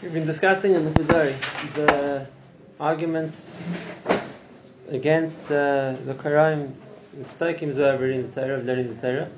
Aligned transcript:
We've 0.00 0.12
been 0.12 0.26
discussing 0.26 0.74
in 0.76 0.84
the 0.84 0.92
Kuzari 0.92 1.34
the 1.74 2.28
arguments 2.78 3.52
against 4.90 5.42
uh, 5.46 5.96
the 6.04 6.14
Karaim, 6.14 6.72
the 7.14 7.24
Tztakim 7.24 7.74
who 7.74 7.82
are 7.82 7.98
reading 7.98 8.30
the 8.30 8.40
Torah, 8.40 8.58
learning 8.58 8.94
the 8.94 9.00
Torah. 9.00 9.28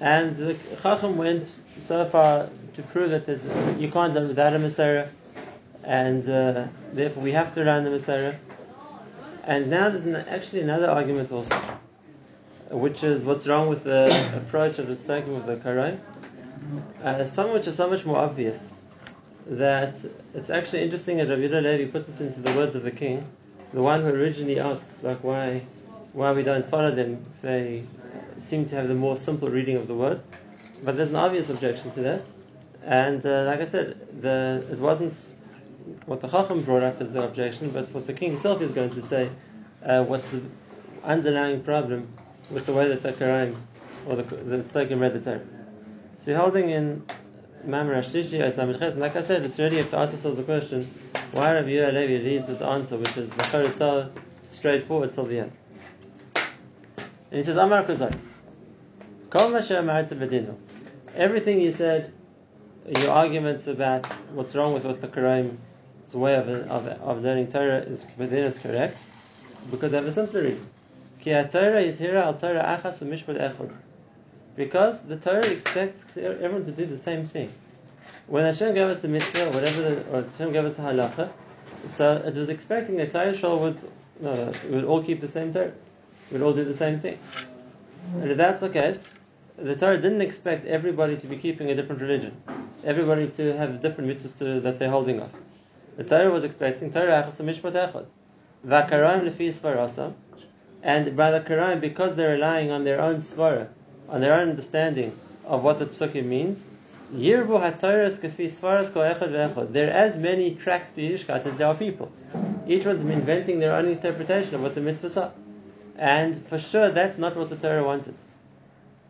And 0.00 0.36
the 0.36 0.56
Chacham 0.82 1.16
went 1.16 1.46
so 1.78 2.08
far 2.08 2.48
to 2.74 2.82
prove 2.82 3.10
that 3.10 3.24
there's, 3.24 3.44
you 3.78 3.88
can't 3.88 4.14
learn 4.14 4.26
without 4.26 4.52
a 4.52 4.58
Masorah, 4.58 5.08
and 5.84 6.28
uh, 6.28 6.66
therefore 6.92 7.22
we 7.22 7.30
have 7.30 7.54
to 7.54 7.62
learn 7.62 7.84
the 7.84 7.90
Masorah. 7.90 8.34
And 9.44 9.70
now 9.70 9.90
there's 9.90 10.06
an, 10.06 10.16
actually 10.16 10.62
another 10.62 10.90
argument 10.90 11.30
also, 11.30 11.54
which 12.68 13.04
is 13.04 13.24
what's 13.24 13.46
wrong 13.46 13.68
with 13.68 13.84
the 13.84 14.06
approach 14.36 14.80
of 14.80 14.88
the 14.88 14.96
Tztakim 14.96 15.36
with 15.36 15.46
the 15.46 15.54
Karaim. 15.54 16.00
Uh, 17.04 17.24
some 17.26 17.52
which 17.52 17.68
is 17.68 17.76
so 17.76 17.88
much 17.88 18.04
more 18.04 18.16
obvious 18.16 18.70
that 19.46 19.94
it's 20.34 20.50
actually 20.50 20.82
interesting 20.82 21.18
that 21.18 21.28
Rabbi 21.28 21.42
Yehuda 21.42 21.62
Levi 21.62 21.90
puts 21.90 22.08
this 22.08 22.20
into 22.20 22.40
the 22.40 22.52
words 22.52 22.74
of 22.74 22.82
the 22.82 22.90
king, 22.90 23.26
the 23.72 23.82
one 23.82 24.02
who 24.02 24.08
originally 24.08 24.58
asks 24.58 25.02
like 25.02 25.22
why 25.22 25.62
why 26.12 26.32
we 26.32 26.42
don't 26.42 26.66
follow 26.66 26.92
them 26.92 27.24
they 27.42 27.82
seem 28.38 28.66
to 28.66 28.76
have 28.76 28.88
the 28.88 28.94
more 28.94 29.16
simple 29.16 29.48
reading 29.48 29.76
of 29.76 29.86
the 29.86 29.94
words. 29.94 30.26
But 30.82 30.96
there's 30.96 31.10
an 31.10 31.16
obvious 31.16 31.50
objection 31.50 31.90
to 31.92 32.00
that, 32.00 32.22
and 32.84 33.24
uh, 33.24 33.44
like 33.44 33.60
I 33.60 33.66
said, 33.66 34.22
the 34.22 34.66
it 34.70 34.78
wasn't 34.78 35.14
what 36.06 36.20
the 36.20 36.28
Chacham 36.28 36.62
brought 36.62 36.82
up 36.82 37.00
as 37.00 37.12
the 37.12 37.22
objection, 37.22 37.70
but 37.70 37.90
what 37.90 38.06
the 38.06 38.12
king 38.12 38.32
himself 38.32 38.62
is 38.62 38.70
going 38.70 38.90
to 38.94 39.02
say 39.02 39.28
uh, 39.84 40.04
what's 40.04 40.28
the 40.30 40.40
underlying 41.02 41.62
problem 41.62 42.08
with 42.50 42.66
the 42.66 42.72
way 42.72 42.88
that 42.88 43.02
the 43.02 43.12
Karaim 43.12 43.56
or 44.06 44.16
the 44.16 44.22
the 44.22 44.96
read 44.96 45.14
the 45.14 45.20
Torah. 45.20 45.40
So 46.18 46.30
you're 46.30 46.40
holding 46.40 46.70
in 46.70 47.04
Mamar 47.66 47.96
Ashlishi, 47.96 48.40
Islam 48.40 48.78
Ches, 48.78 48.94
like 48.96 49.16
I 49.16 49.22
said, 49.22 49.42
it's 49.42 49.58
really 49.58 49.78
have 49.78 49.90
to 49.90 49.96
ask 49.96 50.12
ourselves 50.12 50.36
the 50.36 50.42
question, 50.42 50.86
why 51.32 51.54
Rabbi 51.54 51.68
Yehuda 51.68 51.94
Levi 51.94 52.24
reads 52.24 52.46
this 52.46 52.60
answer, 52.60 52.98
which 52.98 53.16
is 53.16 53.30
the 53.30 53.70
so 53.70 54.10
straightforward 54.46 55.12
till 55.12 55.24
the 55.24 55.38
end. 55.40 55.52
And 56.36 57.38
he 57.38 57.42
says, 57.42 57.56
Amar 57.56 57.82
Kuzari, 57.84 58.18
Kol 59.30 60.56
Everything 61.16 61.60
you 61.60 61.70
said, 61.70 62.12
your 63.00 63.10
arguments 63.10 63.66
about 63.66 64.06
what's 64.32 64.54
wrong 64.54 64.74
with 64.74 64.82
the 65.00 65.08
Karaim's 65.08 66.14
way 66.14 66.34
of, 66.34 66.48
of, 66.48 66.86
of 66.86 67.22
learning 67.22 67.48
Torah 67.48 67.78
is 67.78 68.02
within 68.18 68.44
is 68.44 68.58
correct, 68.58 68.98
because 69.70 69.92
have 69.92 70.06
a 70.06 70.12
simple 70.12 70.42
reason. 70.42 70.68
Ki 71.20 71.30
Torah 71.50 71.80
is 71.80 71.98
here 71.98 72.18
al 72.18 72.34
Torah 72.34 72.78
achas 72.82 72.98
v'mishpat 72.98 73.56
echad. 73.56 73.74
Because 74.56 75.00
the 75.02 75.16
Torah 75.16 75.46
expects 75.46 76.04
everyone 76.16 76.64
to 76.64 76.72
do 76.72 76.86
the 76.86 76.98
same 76.98 77.26
thing. 77.26 77.52
When 78.26 78.44
Hashem 78.44 78.74
gave 78.74 78.88
us 78.88 79.02
the 79.02 79.08
mitzvah, 79.08 79.50
whatever, 79.50 79.82
the, 79.82 80.10
or 80.10 80.22
Hashem 80.22 80.52
gave 80.52 80.64
us 80.64 80.76
the 80.76 80.82
halacha, 80.82 81.30
so 81.86 82.22
it 82.24 82.34
was 82.34 82.48
expecting 82.48 82.96
that 82.96 83.12
Klal 83.12 83.34
Yisrael 83.34 83.60
would, 83.60 83.84
uh, 84.26 84.52
would 84.70 84.84
all 84.84 85.02
keep 85.02 85.20
the 85.20 85.28
same 85.28 85.52
Torah, 85.52 85.72
would 86.30 86.40
all 86.40 86.52
do 86.52 86.64
the 86.64 86.74
same 86.74 87.00
thing. 87.00 87.18
And 88.14 88.30
if 88.30 88.36
that's 88.36 88.60
the 88.60 88.70
case, 88.70 89.04
the 89.56 89.76
Torah 89.76 89.98
didn't 90.00 90.22
expect 90.22 90.66
everybody 90.66 91.16
to 91.16 91.26
be 91.26 91.36
keeping 91.36 91.70
a 91.70 91.74
different 91.74 92.00
religion, 92.00 92.40
everybody 92.84 93.28
to 93.30 93.56
have 93.56 93.82
different 93.82 94.10
mitzvahs 94.10 94.62
that 94.62 94.78
they're 94.78 94.90
holding 94.90 95.20
off. 95.20 95.30
The 95.96 96.04
Torah 96.04 96.30
was 96.30 96.44
expecting 96.44 96.92
Torah 96.92 97.24
achas 97.24 97.42
mishpat 97.44 97.72
echad, 97.72 98.06
v'akarim 98.66 99.28
lefi 99.28 99.52
svarasam, 99.52 100.14
and 100.82 101.16
by 101.16 101.30
the 101.30 101.40
Karaim, 101.40 101.80
because 101.80 102.14
they're 102.14 102.32
relying 102.32 102.70
on 102.70 102.84
their 102.84 103.00
own 103.00 103.16
svara, 103.16 103.68
on 104.08 104.20
their 104.20 104.34
own 104.34 104.50
understanding 104.50 105.12
of 105.44 105.62
what 105.62 105.78
the 105.78 105.86
psukim 105.86 106.26
means. 106.26 106.64
Yirbu. 107.12 107.80
There 109.72 109.88
are 109.88 109.92
as 109.92 110.16
many 110.16 110.54
tracks 110.54 110.90
to 110.90 111.00
Yiddishkeit 111.00 111.46
as 111.46 111.56
there 111.56 111.66
are 111.68 111.74
people. 111.74 112.10
Each 112.66 112.84
one's 112.84 113.02
inventing 113.02 113.60
their 113.60 113.74
own 113.74 113.86
interpretation 113.86 114.54
of 114.54 114.62
what 114.62 114.74
the 114.74 114.80
mitzvahs 114.80 115.20
are. 115.20 115.32
And 115.96 116.44
for 116.48 116.58
sure, 116.58 116.90
that's 116.90 117.18
not 117.18 117.36
what 117.36 117.50
the 117.50 117.56
Torah 117.56 117.84
wanted. 117.84 118.14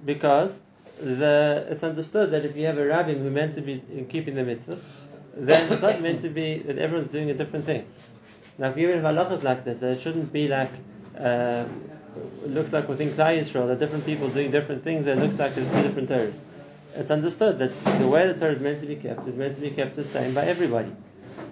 Because 0.05 0.59
the, 1.01 1.67
it's 1.71 1.83
understood 1.83 2.31
that 2.33 2.45
if 2.45 2.57
you 2.57 2.67
have 2.67 2.79
a 2.79 2.87
rabbi 2.87 3.15
who 3.15 3.31
meant 3.31 3.55
to 3.55 3.61
be 3.61 3.83
keeping 4.11 4.35
the 4.35 4.43
mitzvahs, 4.43 4.85
then 5.37 5.73
it's 5.73 5.83
not 5.83 6.01
meant 6.01 6.23
to 6.23 6.29
be 6.29 6.59
that 6.59 6.79
everyone's 6.79 7.11
doing 7.11 7.31
a 7.31 7.35
different 7.35 7.65
thing. 7.65 7.87
Now, 8.59 8.71
if 8.71 8.77
you 8.77 8.93
have 8.93 9.03
halachas 9.03 9.43
like 9.43 9.65
this, 9.65 9.79
then 9.79 9.93
it 9.93 10.01
shouldn't 10.01 10.33
be 10.33 10.49
like 10.49 10.71
uh, 11.19 11.65
it 12.45 12.51
looks 12.51 12.73
like 12.73 12.89
within 12.89 13.11
Klal 13.11 13.39
Yisrael 13.39 13.67
that 13.69 13.79
different 13.79 14.05
people 14.07 14.29
doing 14.29 14.51
different 14.51 14.85
things, 14.85 15.07
it 15.07 15.19
looks 15.19 15.39
like 15.39 15.55
there's 15.55 15.71
two 15.71 15.83
different 15.83 16.09
Torahs. 16.09 16.37
It's 16.95 17.11
understood 17.11 17.59
that 17.59 17.99
the 17.99 18.07
way 18.07 18.27
the 18.27 18.35
Torah 18.39 18.53
is 18.53 18.61
meant 18.61 18.81
to 18.81 18.87
be 18.87 18.97
kept 18.97 19.27
is 19.27 19.35
meant 19.35 19.57
to 19.57 19.61
be 19.61 19.71
kept 19.71 19.97
the 19.97 20.05
same 20.05 20.35
by 20.35 20.45
everybody. 20.45 20.93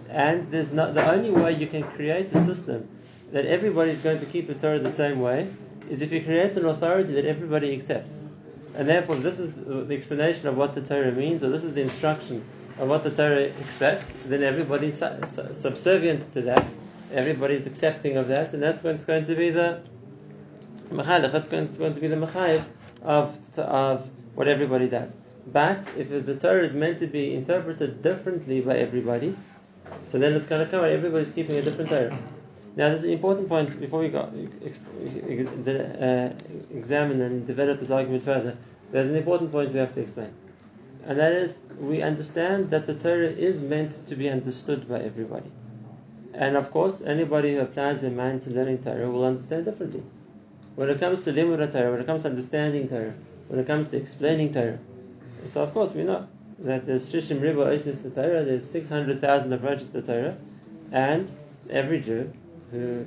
And 0.09 0.51
there's 0.51 0.73
not 0.73 0.95
the 0.95 1.11
only 1.11 1.31
way 1.31 1.53
you 1.53 1.67
can 1.67 1.83
create 1.83 2.33
a 2.33 2.45
system 2.45 2.89
that 3.33 3.47
everybody 3.47 3.91
is 3.91 4.01
going 4.01 4.21
to 4.21 4.27
keep 4.27 4.47
the 4.47 4.55
Torah 4.55 4.79
the 4.79 4.91
same 4.91 5.21
way 5.21 5.49
is 5.89 6.03
if 6.03 6.13
you 6.13 6.23
create 6.23 6.57
an 6.57 6.67
authority 6.67 7.15
that 7.15 7.25
everybody 7.25 7.73
accepts. 7.75 8.15
And 8.75 8.89
therefore, 8.89 9.17
this 9.17 9.39
is 9.39 9.57
the 9.57 9.95
explanation 9.95 10.49
of 10.49 10.57
what 10.57 10.75
the 10.75 10.83
Torah 10.83 11.13
means, 11.13 11.43
or 11.43 11.51
this 11.51 11.65
is 11.65 11.75
the 11.75 11.83
instruction 11.83 12.45
of 12.79 12.89
what 12.89 13.05
the 13.05 13.11
Torah 13.11 13.43
expects, 13.43 14.13
then 14.27 14.43
everybody's 14.43 15.03
subservient 15.53 16.33
to 16.35 16.43
that, 16.43 16.65
everybody's 17.13 17.67
accepting 17.67 18.17
of 18.17 18.29
that, 18.29 18.55
and 18.55 18.63
that's 18.63 18.83
what's 18.83 19.05
going 19.05 19.25
to 19.27 19.35
be 19.35 19.51
the 19.51 19.83
Mechalech, 20.93 21.33
that's 21.33 21.49
going, 21.49 21.67
going 21.75 21.95
to 21.95 22.01
be 22.01 22.09
the 22.09 22.17
Mechayev 22.17 22.65
of, 23.03 23.59
of 23.59 24.09
what 24.35 24.49
everybody 24.49 24.89
does. 24.89 25.15
But 25.47 25.87
if 25.97 26.09
the 26.09 26.37
Torah 26.37 26.63
is 26.63 26.73
meant 26.73 26.99
to 27.01 27.07
be 27.07 27.35
interpreted 27.35 28.03
differently 28.03 28.61
by 28.61 28.77
everybody, 28.77 29.37
so 30.05 30.19
then 30.19 30.35
it's 30.35 30.47
going 30.47 30.65
to 30.65 30.71
come 30.71 30.85
out 30.85 30.91
everybody's 30.91 31.33
keeping 31.33 31.57
a 31.57 31.63
different 31.63 31.91
Torah. 31.91 32.19
Now, 32.75 32.89
this 32.89 33.01
is 33.01 33.05
an 33.05 33.11
important 33.11 33.49
point 33.49 33.79
before 33.79 34.01
we 34.01 34.09
go, 34.09 34.21
uh, 34.21 36.31
examine 36.75 37.21
and 37.21 37.47
develop 37.47 37.81
this 37.81 37.91
argument 37.91 38.25
further. 38.25 38.57
There's 38.91 39.09
an 39.09 39.17
important 39.17 39.53
point 39.53 39.73
we 39.73 39.79
have 39.79 39.93
to 39.95 40.01
explain. 40.01 40.33
And 41.05 41.19
that 41.19 41.33
is, 41.33 41.59
we 41.79 42.01
understand 42.01 42.71
that 42.71 42.87
the 42.87 42.95
Torah 42.95 43.29
is 43.29 43.61
meant 43.61 44.07
to 44.09 44.17
be 44.17 44.31
understood 44.31 44.89
by 44.89 45.01
everybody. 45.01 45.51
And 46.33 46.57
of 46.57 46.71
course, 46.71 47.03
anybody 47.03 47.55
who 47.55 47.61
applies 47.61 48.01
their 48.01 48.11
mind 48.11 48.43
to 48.43 48.51
learning 48.51 48.83
Torah 48.83 49.11
will 49.11 49.25
understand 49.25 49.67
differently. 49.67 50.03
When 50.75 50.89
it 50.89 51.01
comes 51.01 51.25
to 51.25 51.33
limud 51.33 51.71
Torah, 51.71 51.91
when 51.91 52.01
it 52.01 52.07
comes 52.07 52.23
to 52.23 52.29
understanding 52.29 52.89
Torah, 52.89 53.15
when 53.49 53.61
it 53.61 53.67
comes 53.67 53.91
to 53.91 53.97
explaining 53.97 54.53
Torah, 54.53 54.79
so 55.45 55.63
of 55.63 55.73
course 55.75 55.93
we 55.93 56.05
know 56.05 56.27
that 56.61 56.87
there's 56.87 57.13
Shishim 57.13 57.41
Riba 57.41 57.67
Isis 57.67 58.01
to 58.03 58.11
Torah, 58.11 58.45
there's 58.45 58.69
600,000 58.69 59.53
approaches 59.53 59.89
to 59.89 60.03
Torah, 60.03 60.37
and 60.91 61.29
every 61.69 62.01
Jew, 62.01 62.33
who, 62.71 63.05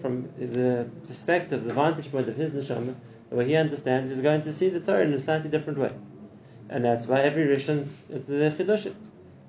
from 0.00 0.28
the 0.38 0.88
perspective, 1.06 1.64
the 1.64 1.72
vantage 1.72 2.10
point 2.10 2.28
of 2.28 2.36
his 2.36 2.50
neshama, 2.50 2.94
the 3.30 3.36
way 3.36 3.46
he 3.46 3.56
understands, 3.56 4.10
is 4.10 4.20
going 4.20 4.42
to 4.42 4.52
see 4.52 4.68
the 4.68 4.80
Torah 4.80 5.04
in 5.04 5.12
a 5.12 5.20
slightly 5.20 5.50
different 5.50 5.78
way. 5.78 5.92
And 6.68 6.84
that's 6.84 7.06
why 7.06 7.20
every 7.20 7.44
Rishon 7.44 7.86
is 8.10 8.26
the 8.26 8.52
Chidushim. 8.56 8.94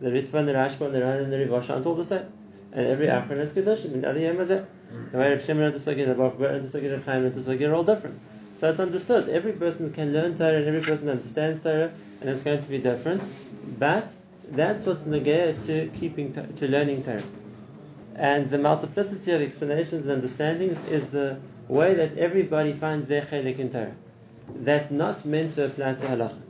The 0.01 0.09
Ritva 0.09 0.33
and 0.35 0.47
the 0.47 0.53
Rashba 0.53 0.81
and 0.87 0.95
the 0.95 1.01
Ran 1.01 1.21
and 1.21 1.33
the 1.33 1.37
Rivasha 1.37 1.71
aren't 1.71 1.85
all 1.85 1.95
the 1.95 2.05
same. 2.05 2.25
And 2.75 2.87
every 2.87 3.07
Achron 3.07 3.39
is 3.39 3.53
Chidushim, 3.53 3.93
and 3.93 4.05
other 4.05 4.19
Yemazeh. 4.19 4.65
Mm. 4.93 5.11
The 5.11 5.17
way 5.17 5.33
of 5.33 5.43
Shimon 5.43 5.63
and 5.63 5.75
the 5.75 5.79
Sugir, 5.79 6.05
the 6.05 6.13
Baruch 6.13 6.39
and 6.39 6.67
the 6.67 6.77
Sugir, 6.77 6.93
of 6.93 7.05
Chaim 7.05 7.25
and 7.25 7.33
the 7.33 7.39
Sugir 7.39 7.69
are 7.69 7.73
all 7.73 7.85
different. 7.85 8.19
So 8.59 8.69
it's 8.69 8.81
understood. 8.81 9.29
Every 9.29 9.53
person 9.53 9.93
can 9.93 10.11
learn 10.11 10.37
Torah 10.37 10.57
and 10.57 10.67
every 10.67 10.81
person 10.81 11.07
understands 11.07 11.63
Torah, 11.63 11.93
and 12.19 12.29
it's 12.29 12.41
going 12.41 12.61
to 12.61 12.67
be 12.67 12.77
different. 12.77 13.23
But 13.79 14.11
that's 14.51 14.85
what's 14.85 15.03
negaya 15.03 15.65
to 15.67 15.87
keeping 15.97 16.33
to 16.33 16.67
learning 16.67 17.03
Torah. 17.03 17.23
And 18.15 18.49
the 18.49 18.57
multiplicity 18.57 19.31
of 19.31 19.41
explanations 19.41 20.05
and 20.05 20.21
understandings 20.21 20.77
is 20.89 21.07
the 21.07 21.39
way 21.69 21.93
that 21.93 22.17
everybody 22.17 22.73
finds 22.73 23.07
their 23.07 23.21
chelik 23.21 23.59
in 23.59 23.71
Torah. 23.71 23.95
That's 24.53 24.91
not 24.91 25.25
meant 25.25 25.55
to 25.55 25.65
apply 25.65 25.95
to 25.95 26.07
halacha. 26.07 26.41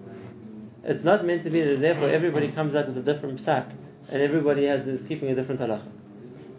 It's 0.84 1.04
not 1.04 1.24
meant 1.24 1.44
to 1.44 1.50
be 1.50 1.62
that 1.62 1.80
therefore 1.80 2.10
everybody 2.10 2.52
comes 2.52 2.76
out 2.76 2.88
with 2.88 2.98
a 2.98 3.14
different 3.14 3.40
psak 3.40 3.72
and 4.10 4.22
everybody 4.22 4.66
has 4.66 4.88
is 4.88 5.02
keeping 5.04 5.30
a 5.30 5.36
different 5.36 5.62
halacha. 5.62 5.92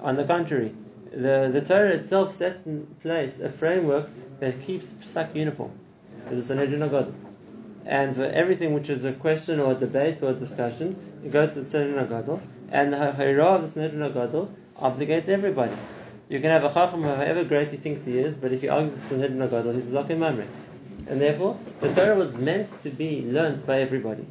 On 0.01 0.17
the 0.17 0.25
contrary, 0.25 0.75
the, 1.11 1.49
the 1.53 1.63
Torah 1.63 1.91
itself 1.91 2.35
sets 2.35 2.67
in 2.67 2.87
place 3.01 3.41
a 3.41 3.51
framework 3.51 4.09
that 4.41 4.63
keeps 4.63 4.93
psak 5.03 5.35
uniform. 5.35 5.73
There's 6.27 6.39
a 6.39 6.43
Sanhedrin 6.43 6.81
HaGadol. 6.81 7.15
And 7.87 8.17
for 8.17 8.25
everything 8.25 8.75
which 8.75 8.91
is 8.91 9.05
a 9.05 9.13
question 9.13 9.61
or 9.61 9.73
a 9.73 9.75
debate 9.75 10.23
or 10.23 10.31
a 10.31 10.35
discussion, 10.35 10.97
it 11.25 11.33
goes 11.33 11.53
to 11.53 11.61
the 11.61 11.71
Sanhedrin 11.71 12.07
HaGadol. 12.07 12.41
And 12.71 12.93
the 12.93 12.97
Hayrah 12.97 13.57
of 13.57 13.63
the 13.63 13.69
Sanhedrin 13.69 14.13
HaGadol 14.13 14.51
obligates 14.79 15.29
everybody. 15.29 15.75
You 16.29 16.41
can 16.41 16.51
have 16.51 16.65
a 16.65 16.73
Chacham 16.73 17.03
however 17.03 17.45
great 17.45 17.71
he 17.71 17.77
thinks 17.77 18.05
he 18.05 18.19
is, 18.19 18.35
but 18.35 18.53
if 18.53 18.61
he 18.61 18.69
argues 18.69 18.93
with 18.93 19.03
the 19.05 19.09
Sanhedrin 19.11 19.49
HaGadol, 19.49 19.75
he's 19.77 19.95
a 19.95 20.03
Zakin 20.03 20.19
Mamre. 20.19 20.47
And 21.09 21.21
therefore, 21.21 21.57
the 21.81 21.95
Torah 21.95 22.17
was 22.17 22.35
meant 22.35 22.69
to 22.83 22.91
be 22.91 23.23
learnt 23.23 23.65
by 23.65 23.81
everybody. 23.81 24.27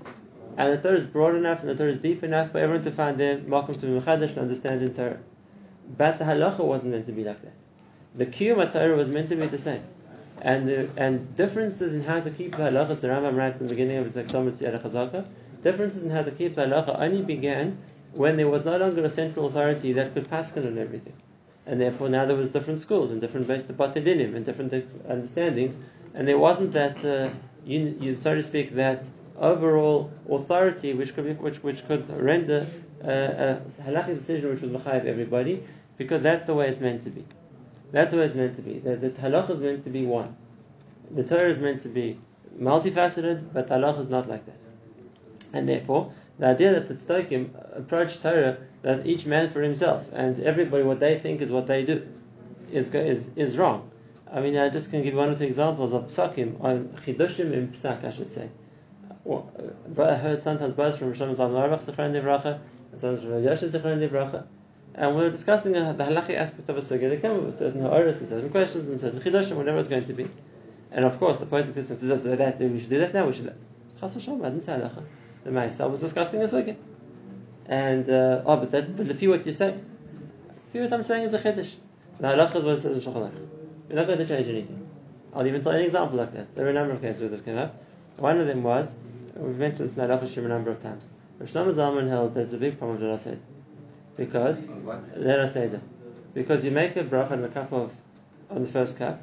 And 0.57 0.73
the 0.73 0.81
Torah 0.81 0.97
is 0.97 1.05
broad 1.05 1.35
enough 1.35 1.61
and 1.61 1.69
the 1.69 1.75
Torah 1.75 1.91
is 1.91 1.97
deep 1.97 2.23
enough 2.23 2.51
for 2.51 2.59
everyone 2.59 2.83
to 2.83 2.91
find 2.91 3.17
their 3.17 3.37
Malcolm 3.39 3.75
to 3.75 3.85
be 3.85 3.99
Mechadash 3.99 4.31
and 4.31 4.39
understand 4.39 4.81
in 4.81 4.93
Torah. 4.93 5.19
But 5.97 6.19
the 6.19 6.25
halacha 6.25 6.59
wasn't 6.59 6.91
meant 6.91 7.05
to 7.07 7.11
be 7.11 7.23
like 7.23 7.41
that. 7.41 7.53
The 8.15 8.25
Kiyum 8.25 8.71
Torah 8.71 8.95
was 8.95 9.07
meant 9.07 9.29
to 9.29 9.35
be 9.35 9.45
the 9.45 9.59
same. 9.59 9.83
And 10.41 10.67
the, 10.67 10.89
and 10.97 11.35
differences 11.37 11.93
in 11.93 12.03
how 12.03 12.19
to 12.19 12.29
keep 12.29 12.51
the 12.51 12.63
halachas, 12.63 12.99
the 13.01 13.07
Rambam 13.07 13.35
writes 13.35 13.57
in 13.57 13.67
the 13.67 13.73
beginning 13.73 13.97
of 13.97 14.05
his 14.05 14.15
Ektomet 14.15 14.57
Yad 14.57 14.81
Chazaka, 14.81 15.25
differences 15.63 16.03
in 16.03 16.11
how 16.11 16.23
to 16.23 16.31
keep 16.31 16.55
the 16.55 16.61
halacha 16.61 16.99
only 16.99 17.21
began 17.21 17.77
when 18.13 18.37
there 18.37 18.47
was 18.47 18.63
no 18.65 18.77
longer 18.77 19.03
a 19.03 19.09
central 19.09 19.47
authority 19.47 19.93
that 19.93 20.13
could 20.13 20.29
paskin 20.29 20.65
on 20.65 20.77
everything. 20.77 21.13
And 21.65 21.81
therefore 21.81 22.09
now 22.09 22.25
there 22.25 22.35
was 22.35 22.49
different 22.49 22.79
schools 22.79 23.11
and 23.11 23.19
different 23.19 23.47
based 23.47 23.67
batedinim 23.67 24.35
and 24.35 24.45
different 24.45 24.71
understandings, 25.09 25.79
and 26.13 26.27
there 26.27 26.37
wasn't 26.37 26.73
that, 26.73 27.03
uh, 27.03 27.29
you, 27.65 27.97
you, 27.99 28.15
so 28.15 28.35
to 28.35 28.43
speak, 28.43 28.75
that 28.75 29.03
overall 29.37 30.11
authority 30.29 30.93
which 30.93 31.13
could 31.13 31.25
be, 31.25 31.33
which 31.33 31.61
which 31.61 31.85
could 31.87 32.07
render 32.09 32.65
uh, 33.03 33.07
a 33.07 33.61
halachic 33.81 34.15
decision 34.15 34.49
which 34.49 34.61
would 34.61 34.71
mechayiv 34.71 35.05
everybody, 35.05 35.63
because 35.97 36.21
that's 36.21 36.45
the 36.45 36.53
way 36.53 36.67
it's 36.67 36.79
meant 36.79 37.03
to 37.03 37.09
be. 37.09 37.25
That's 37.91 38.11
the 38.11 38.17
way 38.17 38.25
it's 38.25 38.35
meant 38.35 38.55
to 38.57 38.61
be. 38.61 38.79
The, 38.79 38.95
the 38.95 39.09
halach 39.09 39.49
is 39.49 39.59
meant 39.59 39.83
to 39.85 39.89
be 39.89 40.05
one. 40.05 40.35
The 41.11 41.23
Torah 41.23 41.49
is 41.49 41.57
meant 41.57 41.81
to 41.81 41.89
be 41.89 42.19
multifaceted, 42.59 43.53
but 43.53 43.69
halach 43.69 43.99
is 43.99 44.09
not 44.09 44.27
like 44.27 44.45
that. 44.45 44.59
And 45.53 45.69
therefore, 45.69 46.11
the 46.39 46.47
idea 46.47 46.73
that 46.73 46.87
the 46.87 46.95
tzedakim 46.95 47.49
approach 47.77 48.21
Torah 48.21 48.57
that 48.81 49.05
each 49.05 49.25
man 49.25 49.49
for 49.49 49.61
himself 49.61 50.05
and 50.13 50.39
everybody 50.41 50.83
what 50.83 50.99
they 50.99 51.17
think 51.17 51.41
is 51.41 51.49
what 51.49 51.67
they 51.67 51.83
do 51.83 52.07
is 52.71 52.93
is, 52.93 53.29
is 53.35 53.57
wrong. 53.57 53.89
I 54.31 54.41
mean, 54.41 54.57
I 54.57 54.69
just 54.69 54.89
can 54.89 55.01
give 55.01 55.13
one 55.13 55.29
or 55.29 55.37
two 55.37 55.45
examples 55.45 55.93
of 55.93 56.07
psakim 56.07 56.61
on 56.61 56.89
chidushim 57.05 57.53
in 57.53 57.69
psak, 57.69 58.03
I 58.03 58.11
should 58.11 58.31
say. 58.31 58.49
I 59.27 60.15
heard 60.15 60.43
sometimes 60.43 60.73
both 60.73 60.99
from 60.99 61.13
Rishon 61.13 61.35
Zalman 61.35 61.71
and 61.71 61.81
sometimes 63.01 63.23
from 63.23 63.31
Yoshe 63.31 63.69
Zechron 63.69 64.07
Livracha, 64.07 64.45
and 64.97 65.15
we 65.15 65.21
were 65.21 65.29
discussing 65.29 65.75
uh, 65.75 65.91
the 65.91 66.05
halachic 66.05 66.35
aspect 66.35 66.69
of 66.69 66.77
a 66.77 66.79
sugya. 66.79 67.09
They 67.09 67.17
come 67.17 67.45
with 67.45 67.59
certain 67.59 67.81
ha'oris 67.81 68.21
and 68.21 68.29
certain 68.29 68.49
questions 68.49 68.89
and 68.89 68.99
certain 68.99 69.19
chidushim, 69.19 69.57
whatever 69.57 69.77
it's 69.77 69.89
going 69.89 70.05
to 70.05 70.13
be. 70.13 70.27
And 70.91 71.03
of 71.03 71.19
course, 71.19 71.39
the 71.39 71.55
existence 71.57 71.99
says 71.99 72.23
that's 72.23 72.23
that 72.23 72.59
we 72.59 72.79
should 72.79 72.89
do 72.89 72.99
that 72.99 73.13
now. 73.13 73.27
We 73.27 73.33
should. 73.33 73.53
Chas 73.99 74.15
v'shalom, 74.15 74.45
I 74.45 74.49
didn't 74.49 74.63
say 74.63 74.71
halacha. 74.71 75.03
The 75.43 75.49
Ma'isa 75.51 75.89
was 75.91 75.99
discussing 75.99 76.41
a 76.41 76.45
sugya. 76.45 76.77
And, 77.65 78.09
uh, 78.09 78.43
oh, 78.45 78.57
but, 78.57 78.71
that, 78.71 78.95
but 78.95 79.07
the 79.07 79.15
few 79.15 79.31
what 79.31 79.45
you 79.45 79.51
say, 79.51 79.77
few 80.71 80.81
what 80.81 80.93
I'm 80.93 81.03
saying 81.03 81.25
is 81.25 81.33
a 81.33 81.39
chiddush. 81.39 81.73
The 82.19 82.27
halacha 82.27 82.55
is 82.55 82.63
what 82.63 82.77
it 82.77 82.81
says 82.81 83.05
in 83.05 83.13
Shulchan 83.13 83.31
We're 83.89 83.95
not 83.95 84.07
going 84.07 84.19
to 84.19 84.25
change 84.25 84.47
anything. 84.47 84.87
I'll 85.33 85.45
even 85.45 85.61
tell 85.61 85.73
you 85.73 85.79
an 85.79 85.85
example 85.85 86.17
like 86.17 86.33
that. 86.33 86.55
There 86.55 86.65
are 86.65 86.69
a 86.69 86.73
number 86.73 86.93
of 86.93 87.01
cases 87.01 87.19
where 87.19 87.29
this 87.29 87.41
came 87.41 87.57
up. 87.57 87.83
One 88.15 88.39
of 88.39 88.47
them 88.47 88.63
was, 88.63 88.95
we've 89.35 89.57
mentioned 89.57 89.89
this 89.89 89.97
in 89.97 90.03
Halacha 90.07 90.37
a 90.37 90.41
number 90.47 90.71
of 90.71 90.81
times. 90.81 91.09
Rosh 91.39 91.51
Zalman 91.51 92.07
held 92.07 92.33
there's 92.33 92.53
a 92.53 92.57
big 92.57 92.77
problem 92.77 93.01
with 93.01 93.19
Seder. 93.19 93.39
Because, 94.17 94.63
Lera 95.15 95.47
Seder. 95.47 95.81
Because 96.33 96.63
you 96.63 96.71
make 96.71 96.95
a 96.95 97.03
bracha 97.03 97.31
on 97.31 97.43
a 97.43 97.49
cup 97.49 97.71
of, 97.71 97.93
on 98.49 98.63
the 98.63 98.69
first 98.69 98.97
cup, 98.97 99.21